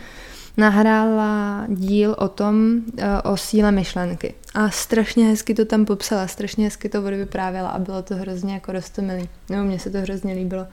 nahrála 0.56 1.64
díl 1.68 2.16
o 2.18 2.28
tom, 2.28 2.80
eh, 2.98 3.22
o 3.22 3.36
síle 3.36 3.72
myšlenky. 3.72 4.34
A 4.54 4.70
strašně 4.70 5.26
hezky 5.26 5.54
to 5.54 5.64
tam 5.64 5.84
popsala, 5.84 6.26
strašně 6.26 6.64
hezky 6.64 6.88
to 6.88 7.02
vyprávěla 7.02 7.68
a 7.68 7.78
bylo 7.78 8.02
to 8.02 8.14
hrozně 8.16 8.54
jako 8.54 8.72
rostomilý. 8.72 9.28
Nebo 9.50 9.64
mně 9.64 9.78
se 9.78 9.90
to 9.90 9.98
hrozně 9.98 10.34
líbilo. 10.34 10.66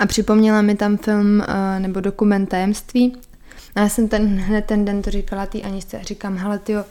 A 0.00 0.06
připomněla 0.06 0.62
mi 0.62 0.74
tam 0.74 0.96
film 0.96 1.42
eh, 1.42 1.80
nebo 1.80 2.00
dokument 2.00 2.46
Tajemství. 2.46 3.16
A 3.74 3.80
já 3.80 3.88
jsem 3.88 4.08
ten, 4.08 4.38
hned 4.38 4.64
ten 4.64 4.84
den 4.84 5.02
to 5.02 5.10
říkala 5.10 5.46
té 5.46 5.60
Aničce 5.60 5.98
a 5.98 6.02
říkám, 6.02 6.36
hele 6.36 6.58
tyjo, 6.58 6.84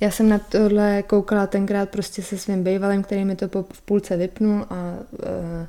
já 0.00 0.10
jsem 0.10 0.28
na 0.28 0.38
tohle 0.38 1.02
koukala 1.02 1.46
tenkrát 1.46 1.88
prostě 1.88 2.22
se 2.22 2.38
svým 2.38 2.64
bývalým, 2.64 3.02
který 3.02 3.24
mi 3.24 3.36
to 3.36 3.48
po, 3.48 3.64
v 3.72 3.80
půlce 3.80 4.16
vypnul 4.16 4.66
a 4.70 4.94
uh, 5.12 5.66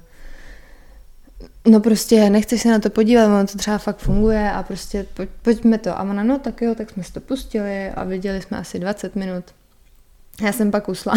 no 1.68 1.80
prostě 1.80 2.30
nechceš 2.30 2.62
se 2.62 2.70
na 2.70 2.80
to 2.80 2.90
podívat, 2.90 3.26
ono 3.26 3.48
to 3.48 3.58
třeba 3.58 3.78
fakt 3.78 3.98
funguje 3.98 4.52
a 4.52 4.64
prostě 4.64 5.06
pojď, 5.14 5.30
pojďme 5.42 5.78
to. 5.78 6.00
A 6.00 6.04
ona, 6.04 6.24
no 6.24 6.40
tak 6.40 6.62
jo, 6.62 6.76
tak 6.76 6.90
jsme 6.90 7.04
si 7.04 7.14
to 7.14 7.20
pustili 7.20 7.90
a 7.90 8.04
viděli 8.04 8.42
jsme 8.42 8.58
asi 8.58 8.80
20 8.80 9.16
minut. 9.16 9.44
Já 10.42 10.52
jsem 10.52 10.72
pak 10.72 10.90
usla. 10.90 11.14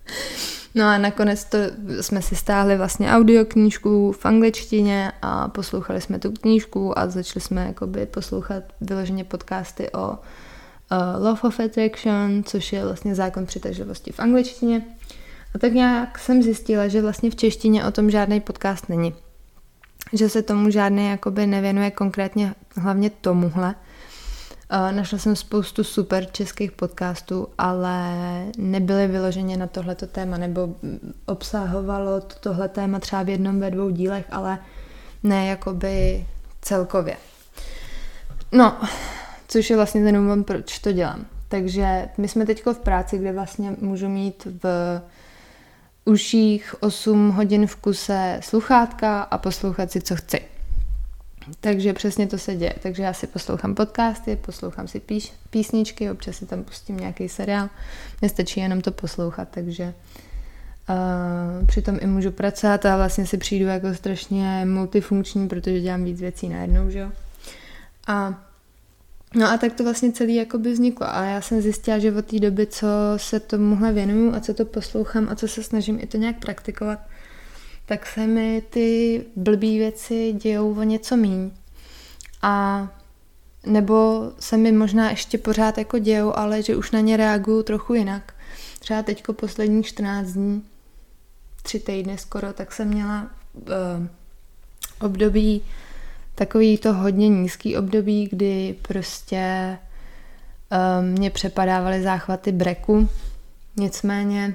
no 0.74 0.84
a 0.84 0.98
nakonec 0.98 1.44
to 1.44 1.58
jsme 2.00 2.22
si 2.22 2.36
stáhli 2.36 2.76
vlastně 2.76 3.10
audioknížku 3.10 4.12
v 4.12 4.26
angličtině 4.26 5.12
a 5.22 5.48
poslouchali 5.48 6.00
jsme 6.00 6.18
tu 6.18 6.32
knížku 6.32 6.98
a 6.98 7.08
začali 7.08 7.40
jsme 7.40 7.66
jakoby 7.66 8.06
poslouchat 8.06 8.62
vyloženě 8.80 9.24
podcasty 9.24 9.92
o 9.92 10.18
uh, 10.90 11.24
Love 11.24 11.40
of 11.42 11.60
Attraction, 11.60 12.42
což 12.44 12.72
je 12.72 12.84
vlastně 12.84 13.14
zákon 13.14 13.46
přitažlivosti 13.46 14.12
v 14.12 14.20
angličtině. 14.20 14.82
A 15.54 15.58
tak 15.58 15.72
nějak 15.72 16.18
jsem 16.18 16.42
zjistila, 16.42 16.88
že 16.88 17.02
vlastně 17.02 17.30
v 17.30 17.36
češtině 17.36 17.84
o 17.84 17.90
tom 17.90 18.10
žádný 18.10 18.40
podcast 18.40 18.88
není 18.88 19.14
že 20.12 20.28
se 20.28 20.42
tomu 20.42 20.70
žádný 20.70 21.06
jakoby 21.06 21.46
nevěnuje 21.46 21.90
konkrétně 21.90 22.54
hlavně 22.76 23.10
tomuhle. 23.10 23.74
Uh, 24.72 24.92
našla 24.92 25.18
jsem 25.18 25.36
spoustu 25.36 25.84
super 25.84 26.26
českých 26.32 26.72
podcastů, 26.72 27.48
ale 27.58 28.14
nebyly 28.58 29.06
vyloženě 29.06 29.56
na 29.56 29.66
tohleto 29.66 30.06
téma, 30.06 30.36
nebo 30.36 30.74
obsahovalo 31.26 32.20
to, 32.20 32.34
tohle 32.40 32.68
téma 32.68 32.98
třeba 32.98 33.22
v 33.22 33.28
jednom, 33.28 33.60
ve 33.60 33.70
dvou 33.70 33.90
dílech, 33.90 34.24
ale 34.30 34.58
ne 35.22 35.46
jakoby 35.46 36.26
celkově. 36.62 37.16
No, 38.52 38.76
což 39.48 39.70
je 39.70 39.76
vlastně 39.76 40.04
ten 40.04 40.14
důvod, 40.14 40.46
proč 40.46 40.78
to 40.78 40.92
dělám. 40.92 41.26
Takže 41.48 42.08
my 42.18 42.28
jsme 42.28 42.46
teď 42.46 42.66
v 42.66 42.78
práci, 42.78 43.18
kde 43.18 43.32
vlastně 43.32 43.76
můžu 43.80 44.08
mít 44.08 44.46
v 44.62 45.00
uších 46.04 46.74
8 46.82 47.30
hodin 47.30 47.66
v 47.66 47.76
kuse 47.76 48.40
sluchátka 48.42 49.22
a 49.22 49.38
poslouchat 49.38 49.92
si, 49.92 50.00
co 50.00 50.16
chci. 50.16 50.40
Takže 51.60 51.92
přesně 51.92 52.26
to 52.26 52.38
se 52.38 52.56
děje. 52.56 52.74
Takže 52.82 53.02
já 53.02 53.12
si 53.12 53.26
poslouchám 53.26 53.74
podcasty, 53.74 54.36
poslouchám 54.36 54.88
si 54.88 55.00
píš, 55.00 55.32
písničky, 55.50 56.10
občas 56.10 56.36
si 56.36 56.46
tam 56.46 56.64
pustím 56.64 56.96
nějaký 56.96 57.28
seriál. 57.28 57.68
Mně 58.20 58.28
stačí 58.28 58.60
jenom 58.60 58.80
to 58.80 58.92
poslouchat, 58.92 59.48
takže 59.50 59.94
uh, 60.88 61.66
přitom 61.66 61.98
i 62.00 62.06
můžu 62.06 62.30
pracovat 62.30 62.86
a 62.86 62.96
vlastně 62.96 63.26
si 63.26 63.38
přijdu 63.38 63.66
jako 63.66 63.94
strašně 63.94 64.64
multifunkční, 64.64 65.48
protože 65.48 65.80
dělám 65.80 66.04
víc 66.04 66.20
věcí 66.20 66.48
najednou, 66.48 66.90
že 66.90 66.98
jo. 66.98 67.10
A 68.06 68.47
No 69.34 69.46
a 69.46 69.58
tak 69.58 69.72
to 69.72 69.84
vlastně 69.84 70.12
celý 70.12 70.34
jakoby 70.34 70.72
vzniklo 70.72 71.06
a 71.14 71.24
já 71.24 71.40
jsem 71.40 71.60
zjistila, 71.60 71.98
že 71.98 72.12
od 72.12 72.26
té 72.26 72.38
doby, 72.38 72.66
co 72.66 72.86
se 73.16 73.40
tomuhle 73.40 73.92
věnuju 73.92 74.34
a 74.34 74.40
co 74.40 74.54
to 74.54 74.64
poslouchám 74.64 75.28
a 75.30 75.34
co 75.34 75.48
se 75.48 75.62
snažím 75.62 75.98
i 76.00 76.06
to 76.06 76.16
nějak 76.16 76.38
praktikovat, 76.38 76.98
tak 77.86 78.06
se 78.06 78.26
mi 78.26 78.62
ty 78.70 79.24
blbý 79.36 79.78
věci 79.78 80.32
dějou 80.32 80.78
o 80.78 80.82
něco 80.82 81.16
míň. 81.16 81.50
A 82.42 82.88
nebo 83.66 84.30
se 84.38 84.56
mi 84.56 84.72
možná 84.72 85.10
ještě 85.10 85.38
pořád 85.38 85.78
jako 85.78 85.98
dějou, 85.98 86.36
ale 86.36 86.62
že 86.62 86.76
už 86.76 86.90
na 86.90 87.00
ně 87.00 87.16
reaguju 87.16 87.62
trochu 87.62 87.94
jinak. 87.94 88.34
Třeba 88.78 89.02
teďko 89.02 89.32
posledních 89.32 89.86
14 89.86 90.26
dní, 90.26 90.64
tři 91.62 91.80
týdny 91.80 92.18
skoro, 92.18 92.52
tak 92.52 92.72
jsem 92.72 92.88
měla 92.88 93.30
uh, 93.54 94.06
období 95.00 95.62
takový 96.38 96.78
to 96.78 96.92
hodně 96.92 97.28
nízký 97.28 97.76
období, 97.76 98.28
kdy 98.30 98.76
prostě 98.82 99.78
um, 100.70 101.04
mě 101.04 101.30
přepadávaly 101.30 102.02
záchvaty 102.02 102.52
breku. 102.52 103.08
Nicméně 103.76 104.54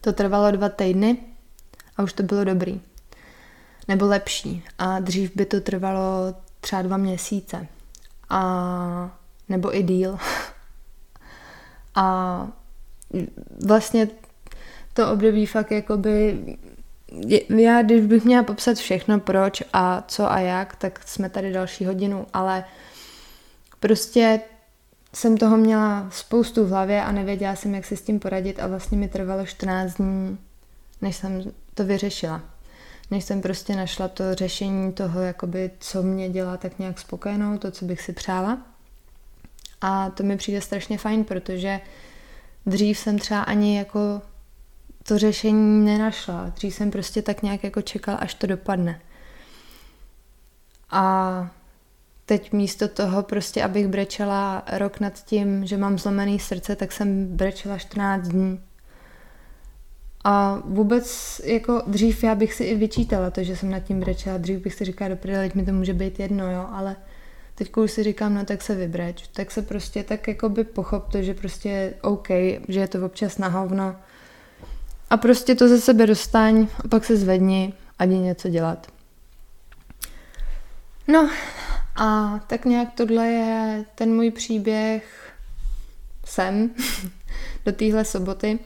to 0.00 0.12
trvalo 0.12 0.50
dva 0.50 0.68
týdny 0.68 1.16
a 1.96 2.02
už 2.02 2.12
to 2.12 2.22
bylo 2.22 2.44
dobrý. 2.44 2.80
Nebo 3.88 4.06
lepší. 4.06 4.64
A 4.78 5.00
dřív 5.00 5.36
by 5.36 5.46
to 5.46 5.60
trvalo 5.60 6.34
třeba 6.60 6.82
dva 6.82 6.96
měsíce. 6.96 7.66
A 8.28 9.18
nebo 9.48 9.76
i 9.76 9.82
díl. 9.82 10.18
A 11.94 12.48
vlastně 13.66 14.08
to 14.92 15.12
období 15.12 15.46
fakt 15.46 15.70
jakoby 15.70 16.38
já, 17.48 17.82
když 17.82 18.06
bych 18.06 18.24
měla 18.24 18.42
popsat 18.42 18.76
všechno, 18.76 19.20
proč 19.20 19.62
a 19.72 20.04
co 20.08 20.32
a 20.32 20.38
jak, 20.38 20.76
tak 20.76 21.08
jsme 21.08 21.30
tady 21.30 21.52
další 21.52 21.84
hodinu, 21.84 22.26
ale 22.32 22.64
prostě 23.80 24.40
jsem 25.14 25.36
toho 25.36 25.56
měla 25.56 26.08
spoustu 26.10 26.64
v 26.64 26.68
hlavě 26.68 27.02
a 27.02 27.12
nevěděla 27.12 27.56
jsem, 27.56 27.74
jak 27.74 27.84
si 27.84 27.96
s 27.96 28.02
tím 28.02 28.20
poradit 28.20 28.60
a 28.60 28.66
vlastně 28.66 28.98
mi 28.98 29.08
trvalo 29.08 29.46
14 29.46 29.94
dní, 29.94 30.38
než 31.02 31.16
jsem 31.16 31.52
to 31.74 31.84
vyřešila. 31.84 32.42
Než 33.10 33.24
jsem 33.24 33.40
prostě 33.40 33.76
našla 33.76 34.08
to 34.08 34.34
řešení 34.34 34.92
toho, 34.92 35.20
jakoby, 35.20 35.70
co 35.78 36.02
mě 36.02 36.28
dělá 36.28 36.56
tak 36.56 36.78
nějak 36.78 36.98
spokojenou, 36.98 37.58
to, 37.58 37.70
co 37.70 37.84
bych 37.84 38.00
si 38.00 38.12
přála. 38.12 38.58
A 39.80 40.10
to 40.10 40.22
mi 40.22 40.36
přijde 40.36 40.60
strašně 40.60 40.98
fajn, 40.98 41.24
protože 41.24 41.80
dřív 42.66 42.98
jsem 42.98 43.18
třeba 43.18 43.40
ani 43.40 43.78
jako 43.78 44.22
to 45.08 45.18
řešení 45.18 45.84
nenašla. 45.84 46.52
Dřív 46.56 46.74
jsem 46.74 46.90
prostě 46.90 47.22
tak 47.22 47.42
nějak 47.42 47.64
jako 47.64 47.82
čekala, 47.82 48.18
až 48.18 48.34
to 48.34 48.46
dopadne. 48.46 49.00
A 50.90 51.50
teď 52.26 52.52
místo 52.52 52.88
toho 52.88 53.22
prostě, 53.22 53.62
abych 53.62 53.88
brečela 53.88 54.62
rok 54.72 55.00
nad 55.00 55.24
tím, 55.24 55.66
že 55.66 55.76
mám 55.76 55.98
zlomený 55.98 56.38
srdce, 56.38 56.76
tak 56.76 56.92
jsem 56.92 57.26
brečela 57.26 57.78
14 57.78 58.28
dní. 58.28 58.60
A 60.24 60.62
vůbec 60.64 61.40
jako 61.44 61.82
dřív 61.86 62.24
já 62.24 62.34
bych 62.34 62.54
si 62.54 62.64
i 62.64 62.74
vyčítala 62.74 63.30
to, 63.30 63.42
že 63.42 63.56
jsem 63.56 63.70
nad 63.70 63.80
tím 63.80 64.00
brečela. 64.00 64.38
Dřív 64.38 64.58
bych 64.58 64.74
si 64.74 64.84
říkala, 64.84 65.08
do 65.08 65.16
mi 65.54 65.64
to 65.64 65.72
může 65.72 65.94
být 65.94 66.20
jedno, 66.20 66.52
jo, 66.52 66.66
ale 66.72 66.96
teď 67.54 67.76
už 67.76 67.90
si 67.92 68.02
říkám, 68.02 68.34
no 68.34 68.44
tak 68.44 68.62
se 68.62 68.74
vybreč. 68.74 69.28
Tak 69.28 69.50
se 69.50 69.62
prostě 69.62 70.02
tak 70.02 70.28
jako 70.28 70.48
by 70.48 70.64
pochop 70.64 71.12
to, 71.12 71.22
že 71.22 71.34
prostě 71.34 71.94
OK, 72.02 72.28
že 72.68 72.80
je 72.80 72.88
to 72.88 73.06
občas 73.06 73.38
na 73.38 73.48
hovno. 73.48 73.96
A 75.10 75.16
prostě 75.16 75.54
to 75.54 75.68
ze 75.68 75.80
sebe 75.80 76.06
dostaň 76.06 76.68
a 76.84 76.88
pak 76.88 77.04
se 77.04 77.16
zvedni 77.16 77.72
a 77.98 78.04
jdi 78.04 78.18
něco 78.18 78.48
dělat. 78.48 78.86
No 81.08 81.30
a 81.96 82.38
tak 82.46 82.64
nějak 82.64 82.88
tohle 82.94 83.26
je 83.26 83.84
ten 83.94 84.14
můj 84.14 84.30
příběh 84.30 85.32
sem 86.24 86.70
do 87.64 87.72
téhle 87.72 88.04
soboty. 88.04 88.58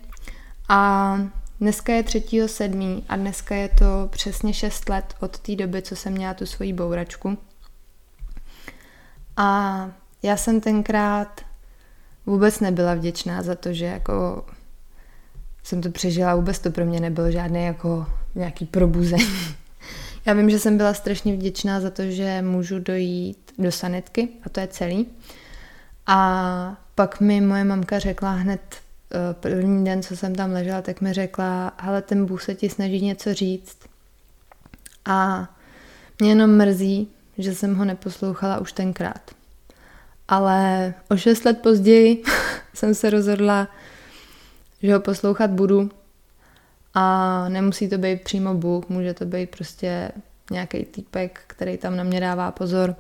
A 0.68 1.16
dneska 1.60 1.92
je 1.92 2.02
3.7. 2.02 3.02
a 3.08 3.16
dneska 3.16 3.54
je 3.54 3.68
to 3.68 4.08
přesně 4.10 4.54
6 4.54 4.88
let 4.88 5.14
od 5.20 5.38
té 5.38 5.56
doby, 5.56 5.82
co 5.82 5.96
jsem 5.96 6.12
měla 6.12 6.34
tu 6.34 6.46
svoji 6.46 6.72
bouračku. 6.72 7.38
A 9.36 9.90
já 10.22 10.36
jsem 10.36 10.60
tenkrát 10.60 11.40
vůbec 12.26 12.60
nebyla 12.60 12.94
vděčná 12.94 13.42
za 13.42 13.54
to, 13.54 13.72
že 13.72 13.84
jako 13.84 14.46
jsem 15.62 15.80
to 15.80 15.90
přežila, 15.90 16.34
vůbec 16.34 16.58
to 16.58 16.70
pro 16.70 16.84
mě 16.84 17.00
nebylo 17.00 17.30
žádné 17.30 17.62
jako 17.62 18.06
nějaký 18.34 18.66
probuzení. 18.66 19.54
Já 20.26 20.32
vím, 20.32 20.50
že 20.50 20.58
jsem 20.58 20.76
byla 20.76 20.94
strašně 20.94 21.32
vděčná 21.32 21.80
za 21.80 21.90
to, 21.90 22.02
že 22.02 22.42
můžu 22.42 22.78
dojít 22.78 23.52
do 23.58 23.72
sanitky 23.72 24.28
a 24.42 24.48
to 24.48 24.60
je 24.60 24.66
celý. 24.66 25.06
A 26.06 26.76
pak 26.94 27.20
mi 27.20 27.40
moje 27.40 27.64
mamka 27.64 27.98
řekla 27.98 28.30
hned 28.30 28.60
eh, 28.70 29.34
první 29.34 29.84
den, 29.84 30.02
co 30.02 30.16
jsem 30.16 30.34
tam 30.34 30.52
ležela, 30.52 30.82
tak 30.82 31.00
mi 31.00 31.12
řekla, 31.12 31.68
ale 31.68 32.02
ten 32.02 32.26
Bůh 32.26 32.42
se 32.42 32.54
ti 32.54 32.68
snaží 32.68 33.04
něco 33.04 33.34
říct. 33.34 33.78
A 35.04 35.48
mě 36.18 36.30
jenom 36.30 36.56
mrzí, 36.56 37.08
že 37.38 37.54
jsem 37.54 37.74
ho 37.74 37.84
neposlouchala 37.84 38.58
už 38.58 38.72
tenkrát. 38.72 39.30
Ale 40.28 40.94
o 41.10 41.16
šest 41.16 41.44
let 41.44 41.62
později 41.62 42.22
jsem 42.74 42.94
se 42.94 43.10
rozhodla, 43.10 43.68
že 44.82 44.94
ho 44.94 45.00
poslouchat 45.00 45.50
budu 45.50 45.90
a 46.94 47.48
nemusí 47.48 47.88
to 47.88 47.98
být 47.98 48.22
přímo 48.22 48.54
Bůh, 48.54 48.88
může 48.88 49.14
to 49.14 49.24
být 49.24 49.50
prostě 49.50 50.12
nějaký 50.50 50.84
týpek, 50.84 51.40
který 51.46 51.76
tam 51.76 51.96
na 51.96 52.04
mě 52.04 52.20
dává 52.20 52.50
pozor, 52.50 52.96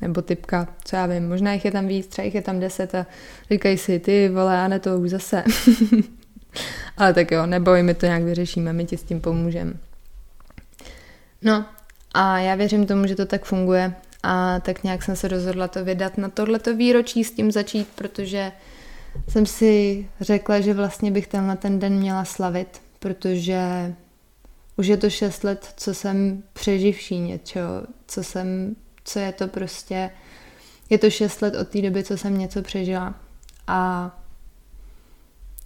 nebo 0.00 0.22
typka, 0.22 0.68
co 0.84 0.96
já 0.96 1.06
vím, 1.06 1.28
možná 1.28 1.52
jich 1.52 1.64
je 1.64 1.70
tam 1.70 1.86
víc, 1.86 2.06
třeba 2.06 2.24
jich 2.24 2.34
je 2.34 2.42
tam 2.42 2.60
deset 2.60 2.94
a 2.94 3.06
říkají 3.50 3.78
si, 3.78 3.98
ty 3.98 4.28
vole, 4.28 4.60
a 4.60 4.68
ne 4.68 4.80
to 4.80 4.98
už 4.98 5.10
zase. 5.10 5.44
Ale 6.96 7.14
tak 7.14 7.30
jo, 7.30 7.46
neboj, 7.46 7.82
my 7.82 7.94
to 7.94 8.06
nějak 8.06 8.22
vyřešíme, 8.22 8.72
my 8.72 8.84
ti 8.84 8.96
s 8.96 9.02
tím 9.02 9.20
pomůžeme. 9.20 9.72
No 11.42 11.64
a 12.14 12.38
já 12.38 12.54
věřím 12.54 12.86
tomu, 12.86 13.06
že 13.06 13.16
to 13.16 13.26
tak 13.26 13.44
funguje 13.44 13.94
a 14.22 14.60
tak 14.60 14.84
nějak 14.84 15.02
jsem 15.02 15.16
se 15.16 15.28
rozhodla 15.28 15.68
to 15.68 15.84
vydat 15.84 16.18
na 16.18 16.28
tohleto 16.28 16.76
výročí 16.76 17.24
s 17.24 17.30
tím 17.30 17.52
začít, 17.52 17.88
protože 17.94 18.52
jsem 19.28 19.46
si 19.46 20.06
řekla, 20.20 20.60
že 20.60 20.74
vlastně 20.74 21.10
bych 21.10 21.26
tenhle 21.26 21.56
ten 21.56 21.78
den 21.78 21.92
měla 21.92 22.24
slavit, 22.24 22.82
protože 22.98 23.94
už 24.76 24.86
je 24.86 24.96
to 24.96 25.10
šest 25.10 25.44
let, 25.44 25.74
co 25.76 25.94
jsem 25.94 26.42
přeživší 26.52 27.18
něčeho, 27.18 27.82
co 28.06 28.24
jsem, 28.24 28.76
co 29.04 29.18
je 29.18 29.32
to 29.32 29.48
prostě, 29.48 30.10
je 30.90 30.98
to 30.98 31.10
šest 31.10 31.42
let 31.42 31.54
od 31.54 31.68
té 31.68 31.82
doby, 31.82 32.04
co 32.04 32.18
jsem 32.18 32.38
něco 32.38 32.62
přežila. 32.62 33.14
A 33.66 34.10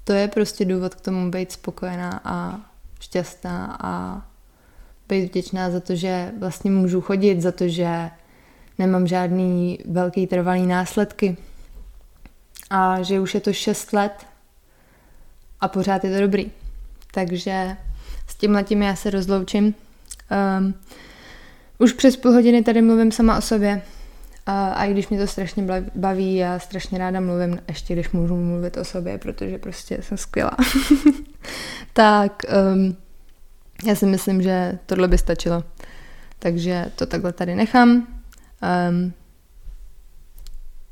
to 0.04 0.12
je 0.12 0.28
prostě 0.28 0.64
důvod 0.64 0.94
k 0.94 1.00
tomu 1.00 1.30
být 1.30 1.52
spokojená 1.52 2.20
a 2.24 2.61
šťastná 3.00 3.78
a 3.80 4.22
být 5.09 5.24
vděčná 5.30 5.70
za 5.70 5.80
to, 5.80 5.94
že 5.94 6.33
vlastně 6.38 6.70
můžu 6.70 7.00
chodit, 7.00 7.40
za 7.40 7.52
to, 7.52 7.68
že 7.68 8.11
nemám 8.78 9.07
žádný 9.07 9.78
velký 9.85 10.26
trvalý 10.26 10.66
následky 10.66 11.37
a 12.75 13.03
že 13.03 13.21
už 13.21 13.35
je 13.35 13.41
to 13.41 13.53
6 13.53 13.93
let 13.93 14.27
a 15.61 15.69
pořád 15.69 16.05
je 16.05 16.15
to 16.15 16.21
dobrý. 16.21 16.51
Takže 17.15 17.77
s 18.27 18.35
tím 18.35 18.53
letím 18.53 18.83
já 18.83 18.97
se 18.97 19.11
rozloučím. 19.11 19.75
Um, 20.59 20.75
už 21.79 21.93
přes 21.93 22.17
půl 22.17 22.33
hodiny 22.33 22.63
tady 22.63 22.83
mluvím 22.83 23.13
sama 23.13 23.39
o 23.39 23.41
sobě 23.41 23.83
a, 24.47 24.69
a 24.69 24.85
i 24.85 24.93
když 24.93 25.09
mě 25.09 25.19
to 25.19 25.27
strašně 25.27 25.67
baví, 25.95 26.37
já 26.37 26.59
strašně 26.59 26.99
ráda 26.99 27.21
mluvím, 27.21 27.59
ještě 27.69 27.95
když 27.95 28.11
můžu 28.11 28.37
mluvit 28.37 28.77
o 28.77 28.85
sobě, 28.85 29.19
protože 29.19 29.59
prostě 29.59 29.99
jsem 30.03 30.19
skvělá. 30.19 30.57
tak 31.93 32.43
um, 32.75 32.97
já 33.87 33.95
si 33.95 34.07
myslím, 34.07 34.43
že 34.43 34.79
tohle 34.87 35.09
by 35.09 35.19
stačilo. 35.19 35.65
Takže 36.39 36.93
to 36.97 37.07
takhle 37.07 37.33
tady 37.33 37.55
nechám. 37.55 37.91
Um, 38.91 39.13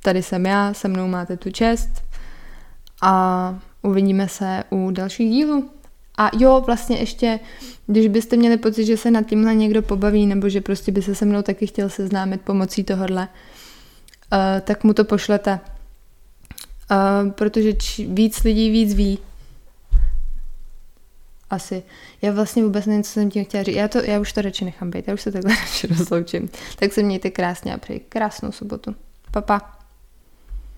tady 0.03 0.23
jsem 0.23 0.47
já, 0.47 0.75
se 0.75 0.89
mnou 0.89 1.09
máte 1.09 1.37
tu 1.37 1.51
čest 1.51 1.91
a 3.03 3.59
uvidíme 3.83 4.29
se 4.29 4.65
u 4.71 4.91
dalších 4.91 5.31
dílů. 5.31 5.71
A 6.19 6.31
jo, 6.39 6.63
vlastně 6.67 6.97
ještě, 6.99 7.41
když 7.87 8.09
byste 8.09 8.37
měli 8.37 8.57
pocit, 8.57 8.85
že 8.85 8.97
se 8.97 9.11
nad 9.11 9.27
tímhle 9.27 9.55
někdo 9.55 9.83
pobaví, 9.83 10.27
nebo 10.27 10.49
že 10.49 10.61
prostě 10.61 10.93
by 10.93 11.03
se 11.03 11.15
se 11.15 11.25
mnou 11.25 11.43
taky 11.43 11.67
chtěl 11.67 11.89
seznámit 11.89 12.41
pomocí 12.41 12.85
tohohle, 12.85 13.29
uh, 14.33 14.39
tak 14.61 14.85
mu 14.85 14.95
to 14.95 15.05
pošlete. 15.05 15.61
Uh, 16.91 17.31
protože 17.31 17.73
víc 18.09 18.43
lidí 18.45 18.71
víc 18.71 18.95
ví. 18.95 19.19
Asi. 21.51 21.83
Já 22.23 22.33
vlastně 22.33 22.65
vůbec 22.65 22.87
nevím, 22.87 23.03
co 23.03 23.11
jsem 23.11 23.31
tím 23.31 23.45
chtěla 23.45 23.63
říct. 23.63 23.77
Já, 23.77 23.89
to, 23.89 23.99
já 23.99 24.21
už 24.21 24.33
to 24.33 24.43
radši 24.43 24.65
nechám 24.65 24.91
být, 24.91 25.09
já 25.09 25.15
už 25.15 25.23
se 25.23 25.33
takhle 25.33 25.55
radši 25.61 25.87
rozloučím. 25.87 26.51
Tak 26.79 26.93
se 26.93 27.03
mějte 27.03 27.31
krásně 27.31 27.75
a 27.75 27.79
přeji 27.79 28.01
krásnou 28.01 28.53
sobotu. 28.53 28.95
Pa, 29.31 29.41
pa. 29.41 29.82